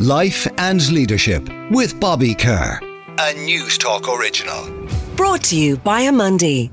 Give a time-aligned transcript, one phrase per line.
[0.00, 2.80] Life and Leadership with Bobby Kerr.
[3.18, 4.88] A Newstalk original.
[5.14, 6.70] Brought to you by Amundi,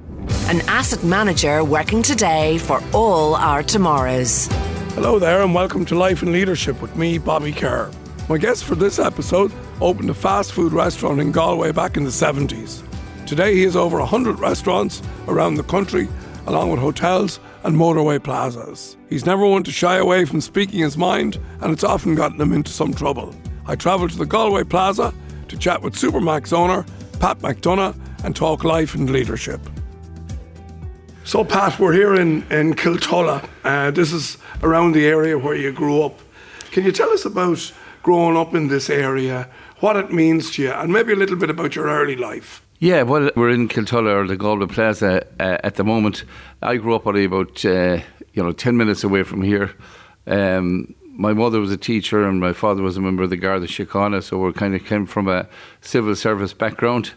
[0.50, 4.48] an asset manager working today for all our tomorrows.
[4.94, 7.92] Hello there, and welcome to Life and Leadership with me, Bobby Kerr.
[8.30, 9.52] My guest for this episode
[9.82, 12.82] opened a fast food restaurant in Galway back in the 70s.
[13.28, 16.08] Today, he has over 100 restaurants around the country,
[16.46, 18.96] along with hotels and motorway plazas.
[19.10, 22.54] He's never one to shy away from speaking his mind, and it's often gotten him
[22.54, 23.36] into some trouble.
[23.66, 25.14] I travelled to the Galway Plaza
[25.50, 26.86] to chat with Supermac's owner,
[27.20, 27.94] Pat McDonagh,
[28.24, 29.60] and talk life and leadership.
[31.26, 33.50] So, Pat, we're here in, in Kiltullagh.
[33.66, 36.18] Uh, this is around the area where you grew up.
[36.72, 39.50] Can you tell us about growing up in this area,
[39.82, 42.66] what it means to you, and maybe a little bit about your early life?
[42.80, 46.24] Yeah, well, we're in Kiltullagh or the Galway Plaza uh, at the moment.
[46.62, 48.00] I grew up only about uh,
[48.34, 49.72] you know ten minutes away from here.
[50.28, 53.66] Um, my mother was a teacher and my father was a member of the Garda
[53.66, 55.48] Síochána, so we kind of came from a
[55.82, 57.14] civil service background.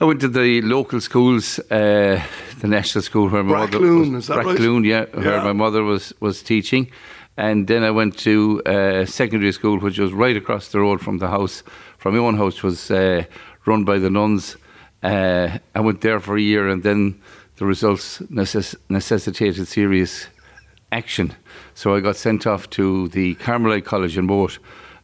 [0.00, 2.22] I went to the local schools, uh,
[2.60, 4.08] the national school where my mother was.
[4.10, 4.84] Is that Brackloon, right?
[4.84, 5.44] yeah, where Yeah.
[5.44, 6.90] my mother was was teaching,
[7.38, 11.18] and then I went to uh, secondary school, which was right across the road from
[11.18, 11.62] the house.
[11.96, 13.24] From my own house was uh,
[13.64, 14.56] run by the nuns.
[15.02, 17.20] Uh, I went there for a year, and then
[17.56, 20.28] the results necess- necessitated serious
[20.90, 21.34] action.
[21.74, 24.58] So I got sent off to the Carmelite College in Moate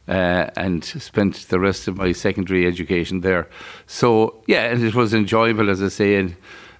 [0.07, 3.47] uh, and spent the rest of my secondary education there.
[3.87, 6.15] So yeah, and it was enjoyable, as I say.
[6.15, 6.35] And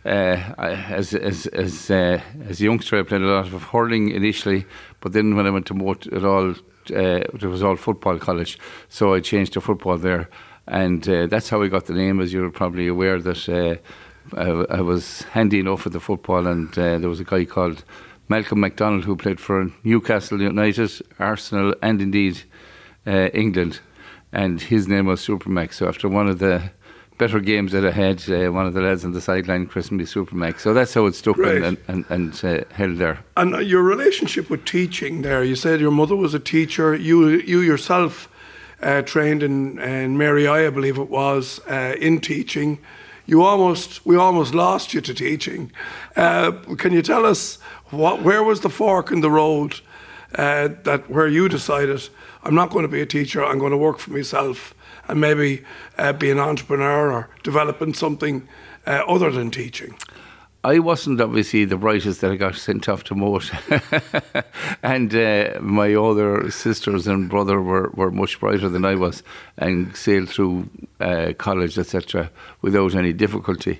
[0.05, 4.65] uh, as as as uh, as a youngster, I played a lot of hurling initially,
[5.01, 8.59] but then when I went to Moate, it all uh, it was all football college.
[8.89, 10.29] So I changed to football there,
[10.67, 12.19] and uh, that's how I got the name.
[12.21, 13.49] As you're probably aware that.
[13.49, 13.81] Uh,
[14.33, 17.83] I, I was handy enough with the football, and uh, there was a guy called
[18.27, 22.41] Malcolm MacDonald who played for Newcastle United, Arsenal, and indeed
[23.05, 23.79] uh, England.
[24.31, 25.75] And his name was Supermax.
[25.75, 26.71] So after one of the
[27.17, 30.05] better games that I had, uh, one of the lads on the sideline christened me
[30.05, 30.59] Supermax.
[30.59, 31.63] So that's how it stuck Great.
[31.63, 33.23] and, and, and uh, held there.
[33.37, 37.61] And your relationship with teaching there, you said your mother was a teacher, you, you
[37.61, 38.27] yourself
[38.85, 42.77] uh, trained in, in Mary I, I believe it was, uh, in teaching.
[43.25, 45.71] You almost, we almost lost you to teaching.
[46.15, 47.57] Uh, can you tell us
[47.89, 49.79] what, where was the fork in the road
[50.35, 52.07] uh, that where you decided,
[52.43, 54.75] I'm not going to be a teacher, I'm going to work for myself
[55.07, 55.63] and maybe
[55.97, 58.47] uh, be an entrepreneur or developing something
[58.85, 59.95] uh, other than teaching?
[60.65, 63.51] I wasn't obviously the brightest that I got sent off to Moate.
[64.83, 69.21] and uh, my other sisters and brother were, were much brighter than I was
[69.59, 70.67] and sailed through
[70.99, 72.31] uh, college, etc.,
[72.63, 73.79] without any difficulty.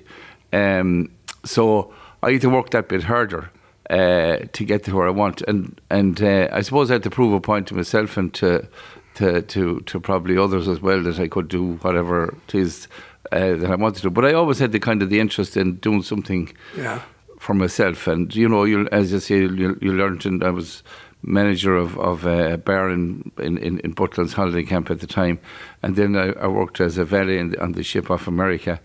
[0.52, 1.10] Um,
[1.44, 1.92] so
[2.22, 3.50] I had to work that bit harder
[3.90, 5.42] uh, to get to where I want.
[5.42, 8.68] And, and uh, I suppose I had to prove a point to myself and to,
[9.16, 12.86] to, to, to probably others as well that I could do whatever it is
[13.32, 14.10] uh, that I wanted to do.
[14.10, 17.00] But I always had the kind of the interest in doing something Yeah.
[17.38, 18.06] for myself.
[18.06, 20.26] And you know, you as you say, you, you learned.
[20.26, 20.82] And I was
[21.22, 25.38] manager of of a bar in in, in, Butlin's holiday camp at the time,
[25.82, 28.78] and then I, I worked as a valet in the, on the ship off America.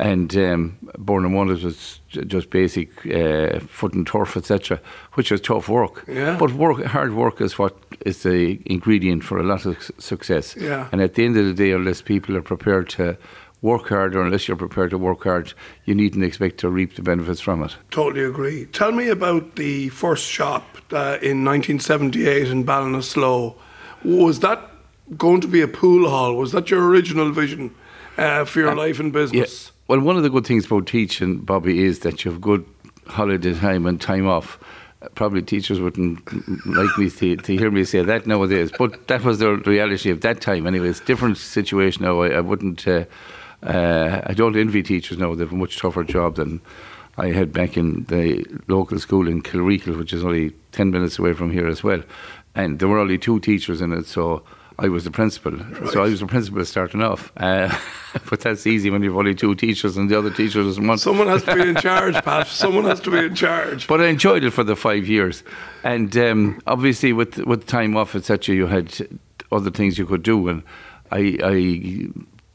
[0.00, 4.80] And um, Bord na Móna was just basic uh, foot and turf, etc.,
[5.14, 6.04] which was tough work.
[6.06, 6.36] Yeah.
[6.38, 7.74] But work, hard work is what
[8.06, 10.54] is the ingredient for a lot of su- success.
[10.56, 10.86] Yeah.
[10.92, 13.16] And at the end of the day, unless people are prepared to
[13.62, 15.52] work hard, or unless you're prepared to work hard,
[15.84, 17.76] you needn't expect to reap the benefits from it.
[17.90, 18.66] Totally agree.
[18.66, 23.54] Tell me about the first shop uh, in 1978 in Ballinasloe.
[24.04, 24.70] Was that
[25.16, 26.34] going to be a pool hall?
[26.34, 27.74] Was that your original vision
[28.16, 29.38] uh, for your life and business?
[29.38, 29.72] Yes.
[29.88, 32.64] Well, one of the good things about teaching, Bobby, is that you have good
[33.06, 34.58] holiday time and time off.
[35.00, 36.20] Uh, Probably teachers wouldn't
[36.66, 40.20] like me to, to hear me say that nowadays, but that was the reality of
[40.20, 40.66] that time.
[40.66, 42.20] Anyway, it's a different situation now.
[42.20, 42.86] I, I wouldn't.
[42.86, 43.06] Uh,
[43.62, 45.34] uh, I don't envy teachers now.
[45.34, 46.60] They have a much tougher job than
[47.16, 51.32] I had back in the local school in Kilreekil, which is only ten minutes away
[51.32, 52.02] from here as well.
[52.54, 54.42] And there were only two teachers in it, so
[54.80, 55.58] I was the principal.
[55.90, 57.32] So I was the principal starting off.
[57.36, 57.76] Uh,
[58.30, 61.00] but that's easy when you've only two teachers and the other teacher doesn't want.
[61.00, 62.46] Someone has to be in charge, Pat.
[62.46, 63.88] Someone has to be in charge.
[63.88, 65.42] But I enjoyed it for the five years,
[65.82, 69.08] and um, obviously with with time off, etc., you had
[69.50, 70.62] other things you could do, and
[71.10, 72.08] I, I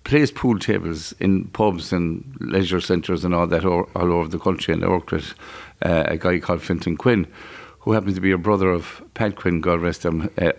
[0.03, 4.39] placed pool tables in pubs and leisure centres and all that all, all over the
[4.39, 5.33] country, and I worked with
[5.81, 7.27] uh, a guy called Fintan Quinn.
[7.79, 10.53] Who happens to be a brother of Pat Quinn, God rest him, uh,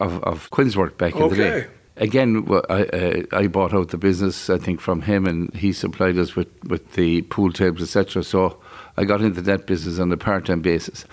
[0.00, 1.52] of, of Quinsworth back in the day.
[1.52, 1.66] Okay.
[1.98, 6.16] Again, I, uh, I bought out the business, I think, from him, and he supplied
[6.16, 8.22] us with, with the pool tables, etc.
[8.22, 8.58] So
[8.96, 11.04] I got into that business on a part time basis.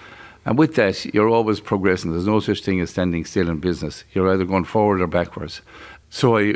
[0.46, 2.12] And with that, you're always progressing.
[2.12, 4.06] There's no such thing as standing still in business.
[4.14, 5.62] You're either going forward or backwards.
[6.10, 6.54] So I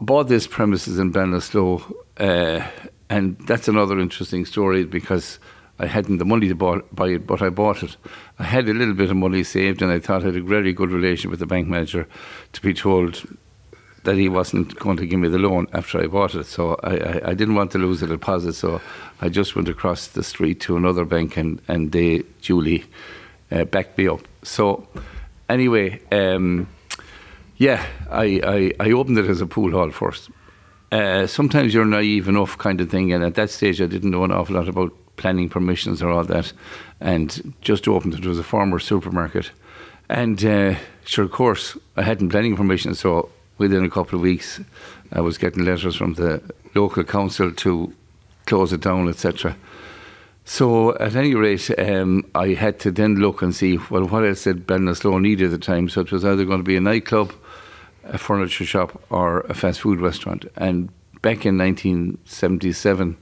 [0.00, 2.66] bought this premises in Ballinasloe, uh,
[3.08, 5.38] and that's another interesting story because
[5.78, 7.96] I hadn't the money to buy it, but I bought it.
[8.38, 10.72] I had a little bit of money saved, and I thought I had a very
[10.72, 12.08] good relation with the bank manager
[12.52, 13.24] to be told
[14.04, 16.46] that he wasn't going to give me the loan after I bought it.
[16.46, 18.80] So I, I, I didn't want to lose the deposit, so
[19.20, 22.84] I just went across the street to another bank, and, and they duly
[23.50, 24.20] uh, backed me up.
[24.42, 24.86] So
[25.48, 26.68] anyway, um,
[27.56, 30.30] yeah, I, I, I opened it as a pool hall first.
[30.92, 34.24] Uh, sometimes you're naive enough, kind of thing, and at that stage I didn't know
[34.24, 36.52] an awful lot about planning permissions or all that,
[37.00, 38.20] and just opened it.
[38.20, 39.50] It was a former supermarket,
[40.08, 40.74] and uh,
[41.04, 44.60] sure, of course, I hadn't planning permission, so within a couple of weeks,
[45.12, 46.42] I was getting letters from the
[46.74, 47.92] local council to
[48.44, 49.56] close it down, etc.
[50.44, 54.44] So, at any rate, um, I had to then look and see well what else
[54.44, 55.88] did Ballinasloe need at the time.
[55.88, 57.32] So it was either going to be a nightclub,
[58.06, 60.46] a furniture shop, or a fast food restaurant.
[60.56, 60.88] And
[61.22, 63.16] back in 1977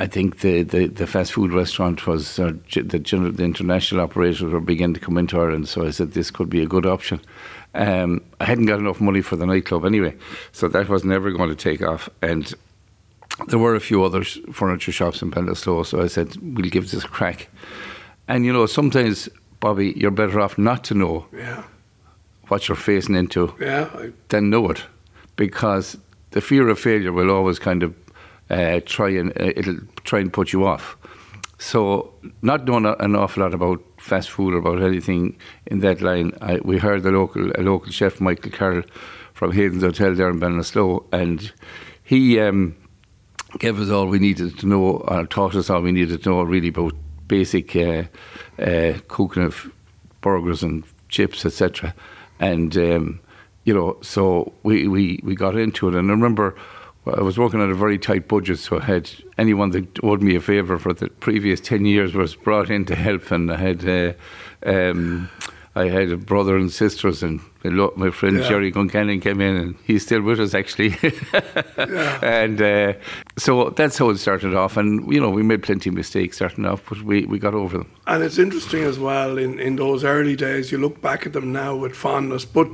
[0.00, 4.42] I think the, the, the fast food restaurant was uh, the, general, the international operators
[4.42, 7.20] were beginning to come into Ireland, so I said this could be a good option.
[7.74, 10.14] Um, I hadn't got enough money for the nightclub anyway,
[10.52, 12.08] so that was never going to take off.
[12.22, 12.54] And
[13.48, 17.04] there were a few other furniture shops in Ballinasloe, so I said we'll give this
[17.04, 17.48] a crack.
[18.28, 19.28] And you know, sometimes
[19.58, 21.64] Bobby, you're better off not to know yeah.
[22.48, 24.12] What you're facing into yeah, I...
[24.28, 24.84] than know it,
[25.36, 25.98] because
[26.30, 27.94] the fear of failure will always kind of
[28.50, 30.96] uh, try and uh, it'll try and put you off.
[31.58, 35.36] So, not knowing an awful lot about fast food or about anything
[35.66, 38.84] in that line, I, we heard the local a local chef Michael Carroll
[39.34, 41.52] from Hayden's Hotel there in Ballinasloe, and
[42.02, 42.76] he um,
[43.58, 46.42] gave us all we needed to know, or taught us all we needed to know
[46.42, 46.94] really about
[47.26, 48.04] basic uh,
[48.58, 49.70] uh, cooking of
[50.20, 51.94] burgers and chips, etc.
[52.40, 53.20] And um,
[53.64, 56.54] you know, so we, we, we got into it, and I remember
[57.06, 60.36] I was working on a very tight budget, so I had anyone that owed me
[60.36, 63.88] a favour for the previous ten years was brought in to help, and I had
[63.88, 64.12] uh,
[64.64, 65.30] um,
[65.74, 68.48] I had a brother and sisters, and a lot, my friend yeah.
[68.48, 70.96] Jerry Guncannon came in, and he's still with us actually.
[71.78, 72.18] yeah.
[72.22, 72.92] And uh,
[73.36, 76.64] so that's how it started off, and you know we made plenty of mistakes starting
[76.64, 77.90] off, but we, we got over them.
[78.06, 80.72] And it's interesting as well in, in those early days.
[80.72, 82.68] You look back at them now with fondness, but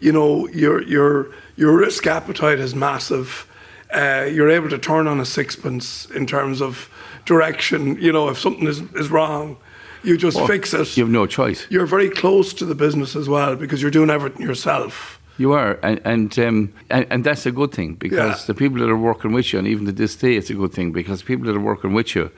[0.00, 3.46] you know your your your risk appetite is massive
[3.92, 6.88] uh, you're able to turn on a sixpence in terms of
[7.24, 8.00] direction.
[8.00, 9.58] You know, if something is, is wrong,
[10.02, 10.96] you just oh, fix it.
[10.96, 11.66] You have no choice.
[11.70, 15.18] You're very close to the business as well because you're doing everything yourself.
[15.38, 18.46] You are, and and, um, and, and that's a good thing because yeah.
[18.46, 20.72] the people that are working with you, and even to this day, it's a good
[20.72, 22.30] thing because people that are working with you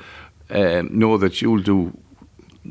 [0.50, 1.96] um, know that you'll do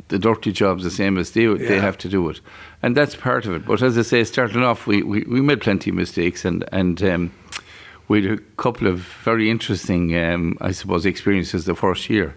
[0.08, 1.56] the dirty jobs the same as they yeah.
[1.56, 2.40] they have to do it,
[2.82, 3.66] and that's part of it.
[3.66, 7.04] But as I say, starting off, we, we, we made plenty of mistakes, and and
[7.04, 7.32] um,
[8.08, 12.36] we had a couple of very interesting, um, I suppose, experiences the first year.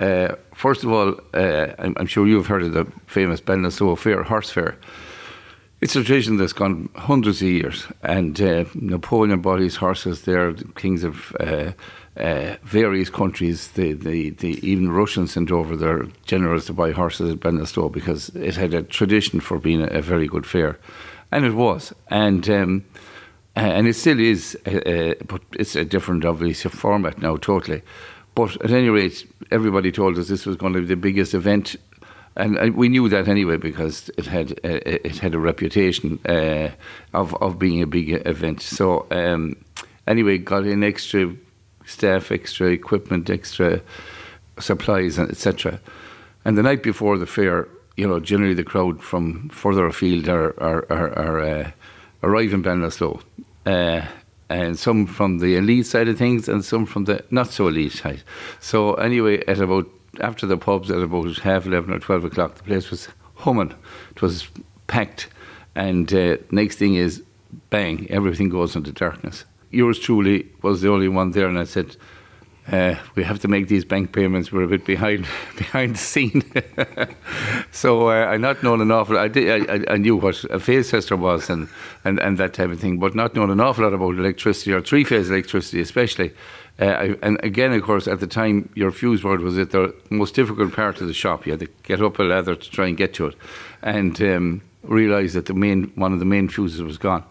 [0.00, 4.22] Uh, first of all, uh, I'm, I'm, sure you've heard of the famous Ballinasloe Fair,
[4.24, 4.76] Horse Fair.
[5.80, 10.52] It's a tradition that's gone hundreds of years, and uh, Napoleon bought his horses there,
[10.52, 11.72] the kings of uh,
[12.16, 17.32] uh, various countries, the, the, the, even Russians sent over their generals to buy horses
[17.32, 20.78] at Ballinasloe because it had a tradition for being a, a very good fair.
[21.30, 21.92] And it was.
[22.08, 22.84] And um,
[23.56, 27.82] and it still is, uh, but it's a different, obviously, format now, totally.
[28.34, 31.76] But at any rate, everybody told us this was going to be the biggest event,
[32.36, 36.70] and we knew that anyway because it had uh, it had a reputation uh,
[37.12, 38.60] of of being a big event.
[38.60, 39.56] So um,
[40.06, 41.34] anyway, got in extra
[41.86, 43.80] staff, extra equipment, extra
[44.58, 45.80] supplies, and etc.
[46.44, 50.60] And the night before the fair, you know, generally the crowd from further afield are
[50.60, 51.70] are are, are uh,
[52.24, 53.22] arrive in Ballinasloe
[53.66, 54.06] uh,
[54.48, 57.92] and some from the elite side of things and some from the not so elite
[57.92, 58.22] side.
[58.60, 59.88] So anyway, at about
[60.20, 63.74] after the pubs at about half eleven or twelve o'clock, the place was humming.
[64.10, 64.48] It was
[64.86, 65.28] packed,
[65.74, 67.22] and uh, next thing is
[67.70, 69.44] bang, everything goes into darkness.
[69.70, 71.96] Yours truly was the only one there, and I said
[72.72, 74.50] uh, we have to make these bank payments.
[74.50, 76.42] We're a bit behind behind the scene.
[77.72, 79.18] so uh, I not known an awful.
[79.18, 79.68] I did.
[79.70, 81.68] I, I, knew what a phase tester was and,
[82.04, 84.80] and, and that type of thing, but not known an awful lot about electricity or
[84.80, 86.32] three phase electricity, especially.
[86.80, 89.94] Uh, I, and again, of course, at the time, your fuse board was at the
[90.10, 91.44] most difficult part of the shop.
[91.44, 93.34] You had to get up a ladder to try and get to it,
[93.82, 97.24] and um, realise that the main one of the main fuses was gone.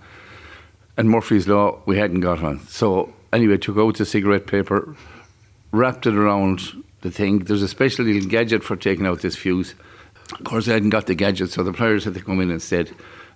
[0.95, 2.59] And Murphy's law, we hadn't got one.
[2.67, 4.95] So anyway, took out the cigarette paper
[5.73, 6.61] wrapped it around
[7.01, 7.39] the thing.
[7.39, 9.75] There's a special little gadget for taking out this fuse.
[10.31, 12.91] Of course, I hadn't got the gadget, so the pliers had to come in instead.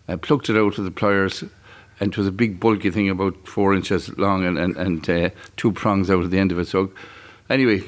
[0.08, 1.44] I plucked it out of the pliers,
[2.00, 5.30] and it was a big bulky thing about four inches long and, and, and uh,
[5.58, 6.68] two prongs out at the end of it.
[6.68, 6.92] So,
[7.50, 7.84] anyway,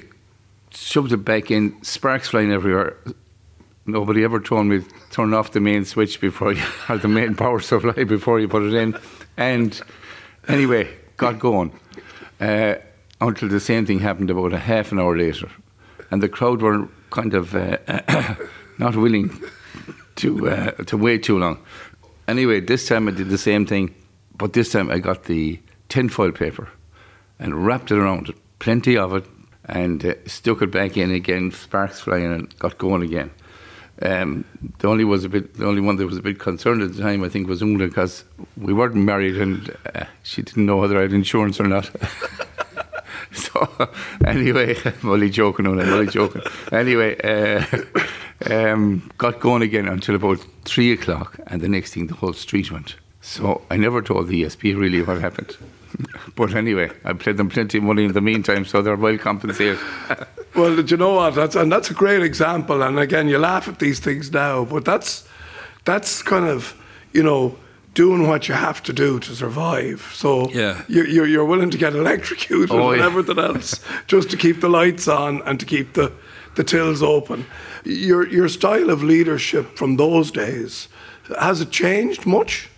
[0.72, 2.98] shoved it back in, sparks flying everywhere.
[3.86, 7.60] Nobody ever told me turn off the main switch before you, or the main power
[7.60, 8.98] supply before you put it in.
[9.38, 9.80] And
[10.48, 11.72] anyway, got going.
[12.42, 12.76] Uh,
[13.22, 15.50] until the same thing happened about a half an hour later.
[16.12, 17.78] And the crowd were kind of uh,
[18.78, 19.40] not willing
[20.18, 21.60] to, uh, to wait too long.
[22.28, 23.94] Anyway, this time I did the same thing,
[24.38, 25.60] but this time I got the
[25.90, 26.70] tinfoil paper
[27.40, 29.26] and wrapped it around it, plenty of it,
[29.66, 33.32] and uh, stuck it back in again, sparks flying, and got going again.
[34.02, 34.46] Um,
[34.80, 37.02] the only was a bit, the only one that was a bit concerned at the
[37.02, 38.24] time, I think, was Una, because
[38.58, 41.90] we weren't married, and uh, she didn't know whether I had insurance or not.
[43.34, 43.90] so
[44.26, 46.42] anyway, I'm only joking, Una, I'm only joking.
[46.72, 47.64] Anyway, uh,
[48.50, 52.72] um, got going again until about three o'clock, and the next thing, the whole street
[52.72, 52.96] went.
[53.22, 55.56] So I never told the ESB really what happened.
[56.36, 59.80] but anyway, I paid them plenty of money in the meantime, so they're well compensated.
[60.56, 61.36] well, do you know what?
[61.36, 62.82] That's and that's a great example.
[62.82, 65.28] And again, you laugh at these things now, but that's
[65.86, 66.76] that's kind of
[67.14, 67.58] you know
[67.94, 70.12] doing what you have to do to survive.
[70.14, 70.84] So yeah.
[70.88, 73.06] you're, you're, you're willing to get electrocuted Oh, and yeah.
[73.06, 76.12] everything else just to keep the lights on and to keep the,
[76.56, 77.46] the tills open.
[77.84, 80.88] Your, your style of leadership from those days,
[81.40, 82.70] has it changed much?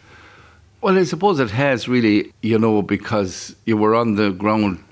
[0.82, 4.84] Well, I suppose it has really, you know, because you were on the ground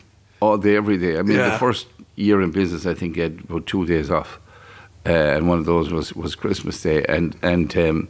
[0.41, 1.17] all day, every day.
[1.17, 1.51] I mean, Yeah.
[1.51, 4.39] the first year in business, I think I had about two days off,
[5.05, 8.07] uh, and one of those was, was Christmas Day, and and um,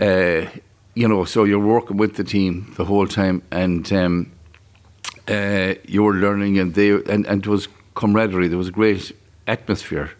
[0.00, 0.46] uh,
[1.00, 4.30] you know, so you're working with the team the whole time, and um,
[5.28, 8.48] uh, you were learning, and they and, and it was camaraderie.
[8.48, 9.10] There was a great
[9.46, 10.10] atmosphere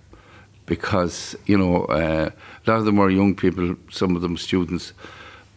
[0.65, 2.31] because you know uh,
[2.67, 4.95] a lot of them were young people, some of them students,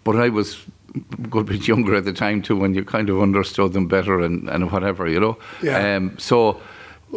[0.03, 3.21] but I was a good bit younger at the time too, when you kind of
[3.21, 5.37] understood them better and, and whatever, you know.
[5.61, 5.95] Yeah.
[5.95, 6.61] Um, so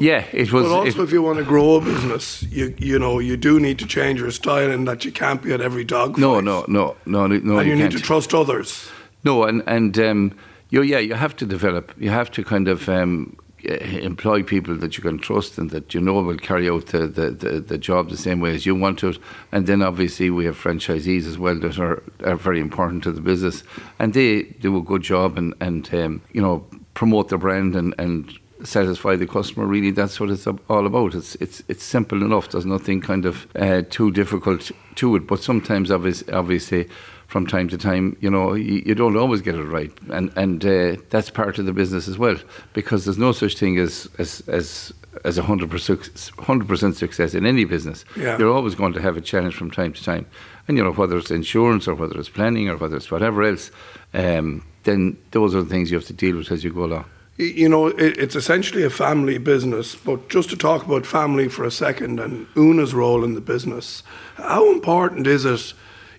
[0.00, 0.64] yeah, it was.
[0.64, 3.58] But also, it- if you want to grow a business, you you know you do
[3.60, 6.18] need to change your style, and that you can't be at every dog.
[6.18, 7.58] no, no, no, no, no.
[7.58, 7.92] and you, need can't.
[7.92, 8.88] to trust others.
[9.24, 10.32] No, and and um,
[10.70, 11.92] you yeah, you have to develop.
[11.98, 15.94] You have to kind of um, eh, employ people that you can trust and that
[15.94, 18.74] you know will carry out the, the, the, the job the same way as you
[18.74, 19.18] want it.
[19.52, 23.20] And then obviously we have franchisees as well that are, are very important to the
[23.20, 23.62] business,
[23.98, 27.94] and they do a good job and and um, you know promote the brand and
[27.98, 29.66] and satisfy the customer.
[29.66, 31.14] Really, that's what it's all about.
[31.14, 32.50] It's it's it's simple enough.
[32.50, 35.26] There's nothing kind of uh, too difficult to it.
[35.26, 36.88] But sometimes, obviously, obviously,
[37.26, 40.64] from time to time, you know, you, you don't always get it right, and and
[40.64, 42.36] uh, that's part of the business as well.
[42.72, 44.92] Because there's no such thing as as as
[45.24, 48.04] as a hundred percent hundred percent success in any business.
[48.16, 48.38] Yeah.
[48.38, 50.26] You're always going to have a challenge from time to time,
[50.68, 53.70] and you know whether it's insurance or whether it's planning or whether it's whatever else.
[54.14, 57.06] Um, then those are the things you have to deal with as you go along.
[57.38, 59.94] You know, it, it's essentially a family business.
[59.94, 64.02] But just to talk about family for a second and Una's role in the business,
[64.36, 65.74] how important is it,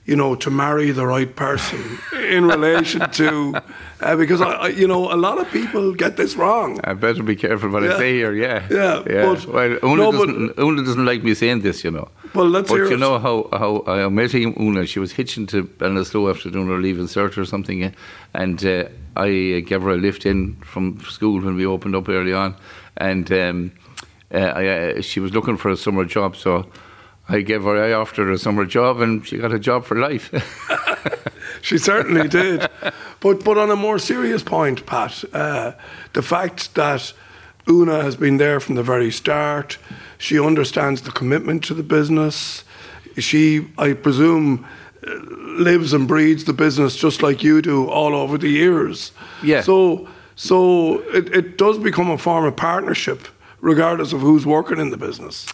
[0.07, 1.79] you know, to marry the right person
[2.35, 3.53] in relation to?
[3.99, 6.79] Uh, because I, I, you know, a lot of people get this wrong.
[6.83, 7.95] I better be careful what Yeah.
[7.95, 8.33] I say here.
[8.33, 10.57] Yeah, Yeah, but- well, Una no, doesn't.
[10.59, 12.07] Una doesn't like me saying this, you know.
[12.33, 12.99] Well, let's but hear you it.
[12.99, 14.85] know how how I met him, Una.
[14.85, 17.93] She was hitching to Ballinasloe after doing her leaving cert or something,
[18.33, 18.85] and uh,
[19.15, 22.55] I uh, gave her a lift in from school when we opened up early on,
[22.97, 23.71] and um,
[24.33, 26.65] uh, I, uh, she was looking for a summer job, so.
[27.29, 29.97] I gave her, I offered her a summer job, and she got a job for
[29.97, 30.31] life.
[31.61, 32.69] She certainly did.
[33.19, 35.73] But but on a more serious point, Pat, uh,
[36.13, 37.13] the fact that
[37.69, 39.77] Una has been there from the very start,
[40.17, 42.63] she understands the commitment to the business.
[43.17, 44.65] She, I presume,
[45.05, 45.13] uh,
[45.59, 49.11] lives and breathes the business just like you do all over the years.
[49.43, 49.61] Yeah.
[49.61, 53.27] So so it, it does become a form of partnership,
[53.59, 55.47] regardless of who's working in the business.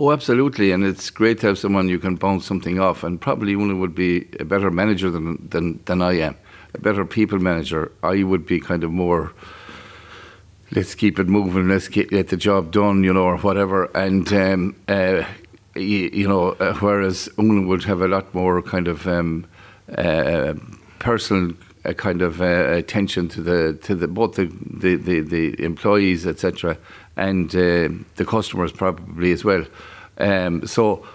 [0.00, 3.02] Oh, absolutely, and it's great to have someone you can bounce something off.
[3.02, 6.36] And probably Una would be a better manager than than than I am,
[6.72, 7.90] a better people manager.
[8.04, 9.32] I would be kind of more.
[10.70, 11.68] Let's keep it moving.
[11.68, 13.86] Let's get, get the job done, you know, or whatever.
[13.96, 15.24] And um, uh,
[15.74, 19.46] you, you know, uh, whereas Una would have a lot more kind of um,
[19.96, 20.54] uh,
[20.98, 25.60] personal uh, kind of uh, attention to the to the both the the, the, the
[25.64, 26.76] employees, etc.,
[27.18, 29.64] and uh, the customers probably as well.
[30.18, 31.06] Um, so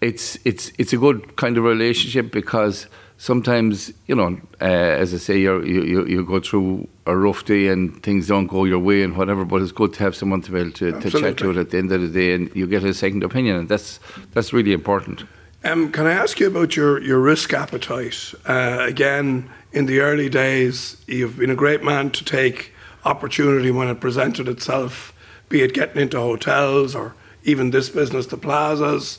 [0.00, 2.86] it's it's it's a good kind of relationship because
[3.18, 7.68] sometimes, you know, uh, as I say, you you you go through a rough day
[7.68, 9.44] and things don't go your way and whatever.
[9.44, 11.70] But it's good to have someone to be able to, to chat to it at
[11.70, 14.00] the end of the day, and you get a second opinion, and that's
[14.32, 15.24] that's really important.
[15.62, 18.32] Um, can I ask you about your, your risk appetite?
[18.46, 22.72] Uh, again, in the early days, you've been a great man to take
[23.04, 25.12] opportunity when it presented itself,
[25.50, 27.14] be it getting into hotels or
[27.44, 29.18] even this business, the plazas,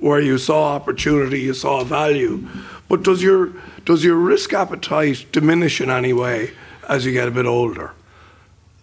[0.00, 2.48] where you saw opportunity, you saw value.
[2.88, 3.52] But does your
[3.84, 6.52] does your risk appetite diminish in any way
[6.88, 7.92] as you get a bit older?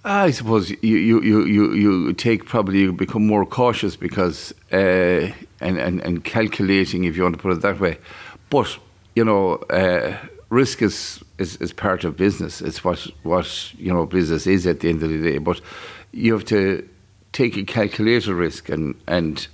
[0.04, 5.32] I suppose you, you, you, you, you take probably you become more cautious because uh,
[5.60, 7.98] and, and, and calculating if you want to put it that way.
[8.50, 8.78] But
[9.16, 10.18] you know, uh,
[10.50, 12.62] risk is, is, is part of business.
[12.62, 15.38] It's what what you know business is at the end of the day.
[15.38, 15.60] But
[16.12, 16.88] you have to
[17.32, 19.48] take a calculated risk and and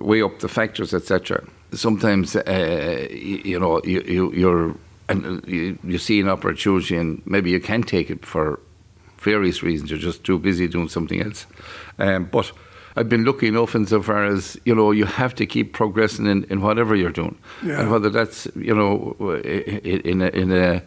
[0.00, 1.44] weigh up the factors, etc.
[1.72, 4.76] Sometimes uh, you, you, know you, you you're
[5.08, 8.60] and you, you see an opportunity and maybe you can take it for
[9.18, 9.90] various reasons.
[9.90, 11.46] You're just too busy doing something else.
[11.98, 12.52] Um, but
[12.96, 16.60] I've been lucky enough insofar as you know you have to keep progressing in, in
[16.60, 17.80] whatever you're doing, yeah.
[17.80, 20.82] and whether that's you know in a, in a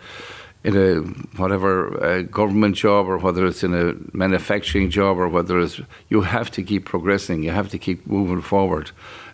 [0.65, 0.93] in a
[1.39, 1.71] whatever
[2.13, 3.93] a government job or whether it's in a
[4.23, 5.79] manufacturing job or whether it's
[6.09, 7.43] you have to keep progressing.
[7.43, 8.91] You have to keep moving forward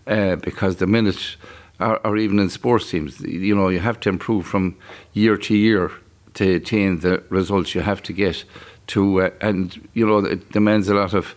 [0.08, 1.38] uh, because the minute.
[1.80, 4.76] Or, or even in sports teams, you know, you have to improve from
[5.14, 5.90] year to year
[6.36, 8.46] to attain the results you have to get
[8.88, 11.36] to, uh, and you know, it demands a lot of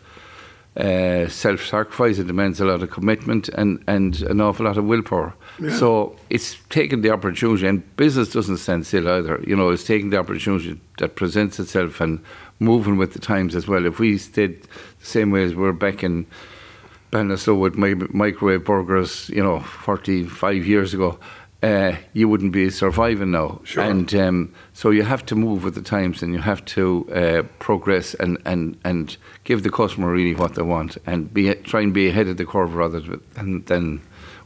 [0.77, 2.19] uh, self-sacrifice.
[2.19, 5.35] It demands a lot of commitment and, and an awful lot of willpower.
[5.59, 5.77] Yeah.
[5.77, 9.43] So it's taking the opportunity, and business doesn't stand still either.
[9.47, 12.21] You know, it's taking the opportunity that presents itself and
[12.59, 13.87] moving with the times as well.
[13.87, 16.27] If we stayed the same way as we're back in
[17.13, 21.19] Ballinasloe with microwave burgers, you know, 45 years ago,
[21.65, 23.61] uh, you wouldn't be surviving now.
[23.65, 23.85] Sure.
[23.85, 27.43] And um, so you have to move with the times and you have to uh,
[27.59, 31.95] progress and, and, and give the customer really what they want and be try and
[31.95, 34.03] be ahead of the curve rather than, than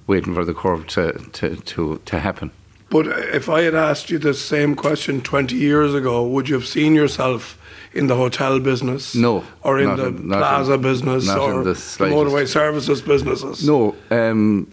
[0.08, 2.50] waiting for the curve to, to, to, to happen.
[2.90, 6.66] But if I had asked you the same question 20 years ago, would you have
[6.66, 7.58] seen yourself
[7.92, 9.14] in the hotel business?
[9.14, 9.44] No.
[9.62, 13.66] Or in the in, plaza in, business or the, the, motorway services businesses?
[13.66, 13.94] No.
[14.10, 14.70] Um,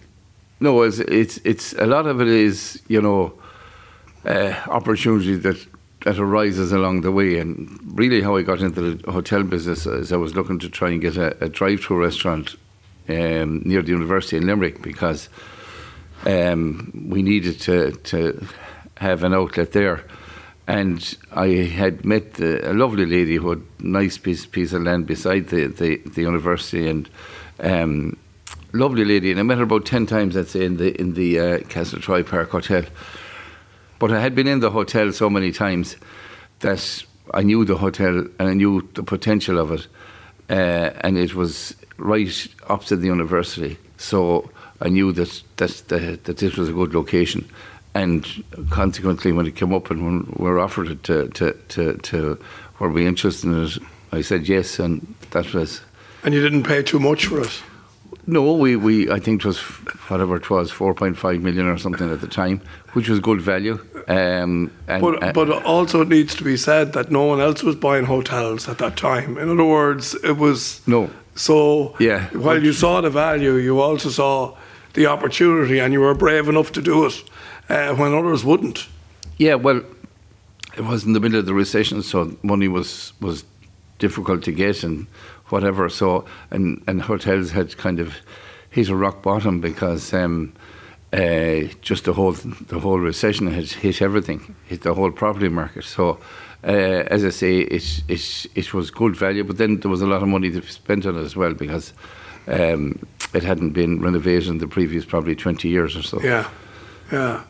[0.62, 3.34] no, it's, it's it's a lot of it is you know
[4.26, 5.58] uh, opportunity that
[6.06, 10.14] that arises along the way, and really how I got into the hotel business is
[10.14, 12.56] I was looking to try and get a, a drive-through restaurant
[13.10, 15.30] um, near the university in Limerick because
[16.26, 18.48] um, we needed to to
[18.98, 20.04] have an outlet there.
[20.68, 25.06] And I had met a lovely lady who had a nice piece, piece of land
[25.06, 27.08] beside the, the, the university, and
[27.60, 28.18] um,
[28.74, 31.40] lovely lady, and I met her about ten times, I'd say, in the in the
[31.40, 32.84] uh, Castletroy Park Hotel.
[34.00, 35.98] But I had been in the hotel so many times
[36.62, 39.88] that I knew the hotel and I knew the potential of it,
[40.50, 43.78] uh, and it was right opposite the university.
[43.98, 44.50] So
[44.82, 47.50] I knew that that that this was a good location,
[47.94, 48.26] and
[48.70, 52.38] consequently, when it came up and when we were offered it to to to, to
[52.80, 53.78] were we interested in it,
[54.12, 55.82] I said yes, and that was.
[56.24, 57.64] And you didn't pay too much for it.
[58.28, 59.60] No, we, we I think it was
[60.10, 62.60] whatever it was, four point five million or something at the time,
[62.94, 63.78] which was good value.
[64.08, 67.64] Um, and, but uh, but also it needs to be said that no one else
[67.64, 69.38] was buying hotels at that time.
[69.38, 71.10] In other words, it was no.
[71.36, 74.56] So yeah, while you saw the value, you also saw
[74.94, 77.24] the opportunity, and you were brave enough to do it
[77.68, 78.88] uh, when others wouldn't.
[79.38, 79.82] Yeah, well,
[80.78, 83.44] it was in the middle of the recession, so money was was
[83.98, 85.08] difficult to get, and
[85.50, 85.90] whatever.
[85.90, 88.18] So and and hotels had kind of
[88.70, 90.54] hit a rock bottom because um,
[91.16, 95.84] uh, just the whole the whole recession has hit everything, hit the whole property market.
[95.84, 96.20] So.
[96.64, 100.08] Uh, as I say, it, it, it was good value, but then there was a
[100.08, 101.94] lot of money spent on it as well because
[102.48, 102.98] um,
[103.36, 106.20] it hadn't been renovated in the previous probably 20 years or so.
[106.24, 106.50] Yeah,
[107.12, 107.44] yeah.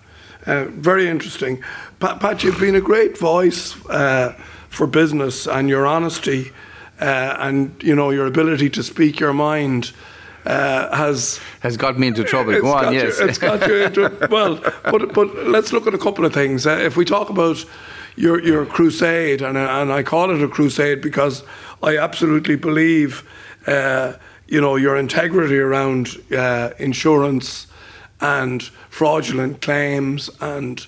[0.45, 1.63] Uh, very interesting.
[2.01, 4.33] Pat, Pat, you've been a great voice uh,
[4.67, 6.51] for business and your honesty
[6.99, 9.91] uh, and you know your ability to speak your mind
[10.45, 12.59] uh, has has got me into trouble.
[12.61, 14.61] Go on, yes, you, it's got you into well.
[14.83, 16.65] But but let's look at a couple of things.
[16.67, 17.65] Uh, if we talk about
[18.15, 21.43] your your crusade, and and I call it a crusade because
[21.81, 23.27] I absolutely believe,
[23.67, 24.13] uh,
[24.47, 27.67] you know, your integrity around uh, insurance
[28.21, 30.85] and fraudulent claims and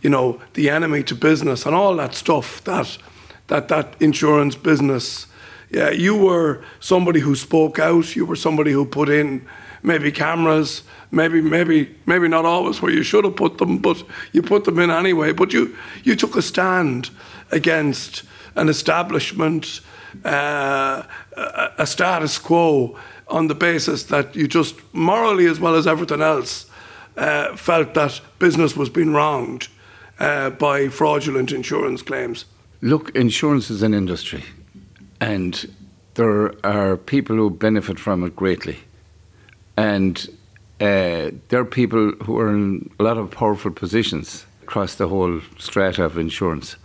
[0.00, 2.98] you know the enemy to business and all that stuff that
[3.48, 5.26] that that insurance business
[5.70, 8.16] yeah, you were somebody who spoke out.
[8.16, 9.46] You were somebody who put in
[9.82, 14.02] maybe cameras, maybe maybe maybe not always where you should have put them, but
[14.32, 15.32] you put them in anyway.
[15.32, 17.10] But you you took a stand
[17.50, 18.24] against
[18.56, 19.80] an establishment,
[20.24, 21.04] uh,
[21.78, 22.96] a, status quo
[23.28, 26.66] on the basis that you just morally as well as everything else
[27.16, 29.68] uh, felt that business was being wronged
[30.18, 32.44] uh, by fraudulent insurance claims.
[32.82, 34.42] Look, insurance is an industry,
[35.20, 35.72] and
[36.14, 38.78] there are people who benefit from it greatly.
[39.76, 40.28] And
[40.80, 45.40] uh, there are people who are in a lot of powerful positions across the whole
[45.58, 46.76] strata of insurance.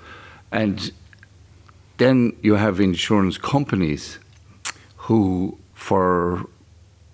[0.51, 0.91] And
[1.97, 4.19] then you have insurance companies
[4.97, 6.45] who, for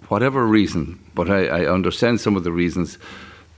[0.08, 2.98] whatever reason, but I, I understand some of the reasons,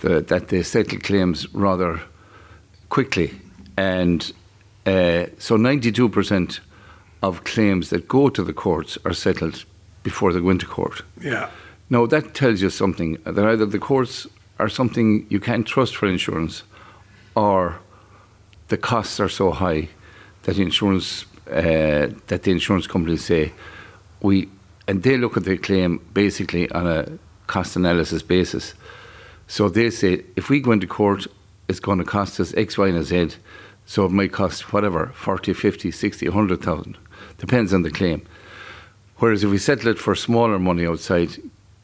[0.04, 2.02] that they settle claims rather
[2.90, 3.34] quickly.
[3.78, 4.22] And
[4.86, 6.60] uh, so 92%
[7.24, 9.66] of claims that go to the courts are settled
[10.04, 11.02] before they go into court.
[11.22, 11.50] Yeah.
[11.90, 14.28] Now, that tells you something that either the courts
[14.60, 16.64] are something you can't trust for insurance
[17.36, 17.80] or
[18.68, 19.90] the costs are so high
[20.44, 23.52] that insurance uh, that the insurance companies say
[24.22, 24.50] we
[24.88, 28.74] and they look at the claim basically on a cost analysis basis.
[29.48, 31.28] So they say if we go into court,
[31.68, 33.38] it's going to cost us X, Y, and Z.
[33.86, 36.98] So it might cost whatever 40, 50, 60, 100,000.
[37.38, 38.26] Depends on the claim.
[39.18, 41.42] Whereas if we settle it for smaller money outside,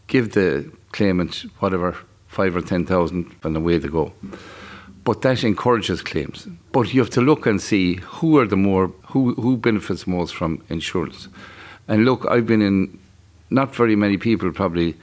[0.07, 1.95] give the claimant whatever,
[2.27, 4.13] five or 10,000, and away they go.
[5.03, 6.47] But that encourages claims.
[6.71, 10.35] But you have to look and see who are the more, who, who benefits most
[10.35, 11.27] from insurance.
[11.87, 12.99] And look, I've been in,
[13.49, 14.95] not very many people probably,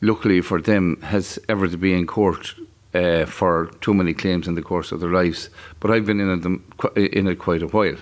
[0.00, 2.54] luckily for them, has ever to be in court
[2.94, 5.50] uh, for too many claims in the course of their lives.
[5.80, 6.62] But I've been in
[6.94, 7.96] it, in it quite a while.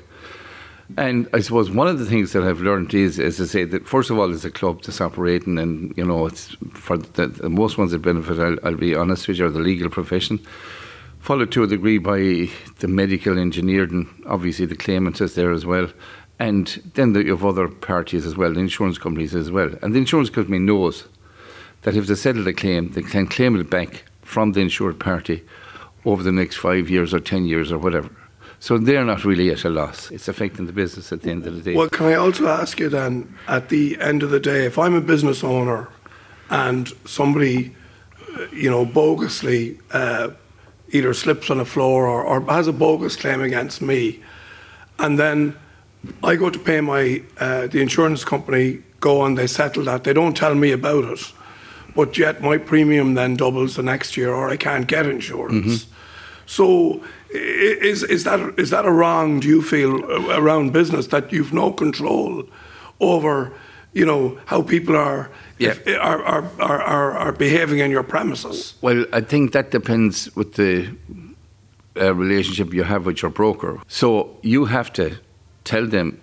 [0.96, 3.86] And I suppose one of the things that I've learned is, as I say that
[3.86, 7.50] first of all, it's a club that's operating, and you know, it's for the, the
[7.50, 8.38] most ones that benefit.
[8.38, 10.38] I'll, I'll, be honest with you, are the legal profession,
[11.20, 12.48] followed to a degree by
[12.78, 14.08] the medical engineering.
[14.26, 15.92] Obviously, the claimant is there as well,
[16.38, 19.70] and then the, you have other parties as well, the insurance companies as well.
[19.82, 21.06] And the insurance company knows
[21.82, 25.44] that if they settle the claim, they can claim it back from the insured party
[26.06, 28.10] over the next five years or ten years or whatever.
[28.60, 30.10] So they're not really at a loss.
[30.10, 31.76] It's affecting the business at the end of the day.
[31.76, 34.94] Well, can I also ask you then, at the end of the day, if I'm
[34.94, 35.88] a business owner
[36.50, 37.76] and somebody,
[38.36, 40.30] uh, you know, bogusly uh,
[40.90, 44.22] either slips on the floor or, or, has a bogus claim against me,
[44.98, 45.56] and then
[46.24, 50.04] I go to pay my uh, the insurance company, go and they settle that.
[50.04, 51.32] They don't tell me about it,
[51.94, 55.84] but yet my premium then doubles the next year, or I can't get insurance.
[55.84, 55.94] Mm-hmm.
[56.48, 59.40] So is is that is that a wrong?
[59.40, 62.44] Do you feel around business that you've no control
[63.00, 63.52] over,
[63.92, 65.70] you know, how people are yeah.
[65.70, 68.74] if, are, are, are, are behaving in your premises?
[68.80, 70.88] Well, I think that depends with the
[72.00, 73.78] uh, relationship you have with your broker.
[73.86, 75.18] So you have to
[75.64, 76.18] tell them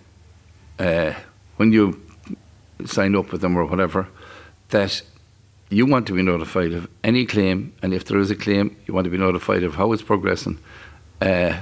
[0.80, 1.14] uh,
[1.58, 2.02] when you
[2.86, 4.08] sign up with them or whatever
[4.70, 5.04] that
[5.70, 8.94] you want to be notified of any claim, and if there is a claim, you
[8.94, 10.60] want to be notified of how it's progressing
[11.22, 11.58] uh,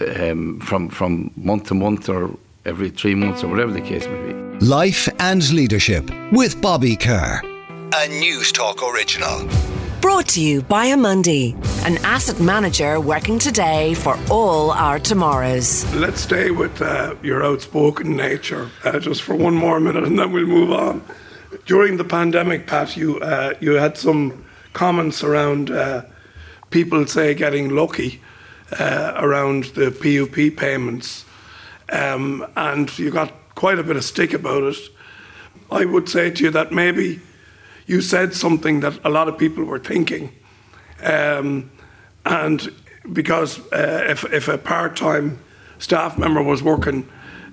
[0.00, 4.32] um, from from month to month or every three months or whatever the case may
[4.32, 4.64] be.
[4.64, 9.48] Life and Leadership with Bobby Kerr, a Newstalk original.
[10.00, 15.84] Brought to you by Amundi, an asset manager working today for all our tomorrows.
[15.94, 20.32] Let's stay with uh, your outspoken nature uh, just for one more minute and then
[20.32, 21.02] we'll move on.
[21.70, 26.02] During the pandemic, Pat, you, uh, you had some comments around uh,
[26.70, 28.20] people, say, getting lucky
[28.76, 31.24] uh, around the PUP payments,
[31.90, 34.78] um, and you got quite a bit of stick about it.
[35.70, 37.20] I would say to you that maybe
[37.86, 40.32] you said something that a lot of people were thinking,
[41.04, 41.70] um,
[42.26, 42.68] and
[43.12, 45.38] because uh, if, if a part-time
[45.78, 47.08] staff member was working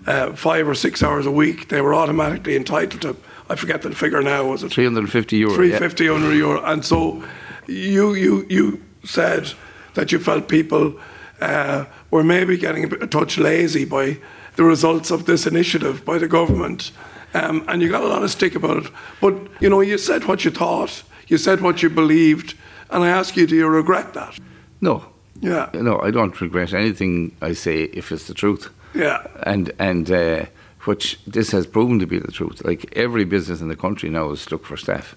[0.08, 3.16] uh, five or six hours a week, they were automatically entitled to.
[3.50, 4.46] I forget the figure now.
[4.46, 5.54] Was it 350 euro?
[5.54, 6.32] 350 yeah.
[6.34, 7.24] euro, and so
[7.68, 9.54] you you you said
[9.94, 11.00] that you felt people
[11.42, 14.18] uh, were maybe getting a, bit, a touch lazy by
[14.56, 16.92] the results of this initiative by the government.
[17.34, 18.92] Um, and you got a lot of stick about it.
[19.22, 22.56] But, you know, you said what you thought, you said what you believed,
[22.90, 24.40] and I ask you, do you regret that?
[24.82, 25.06] No.
[25.40, 25.70] Yeah.
[25.74, 28.70] No, I don't regret anything I say if it's the truth.
[28.96, 29.28] Yeah.
[29.44, 30.46] And, and, uh,
[30.88, 32.64] which this has proven to be the truth.
[32.64, 35.16] Like every business in the country now is stuck for staff.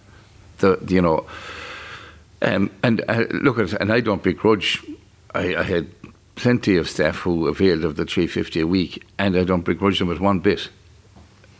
[0.58, 1.26] The, you know,
[2.42, 4.84] um, and uh, look at, and I don't begrudge.
[5.32, 5.88] I, I, had
[6.34, 10.08] plenty of staff who availed of the 350 a week, and I don't begrudge them
[10.08, 10.68] with one bit,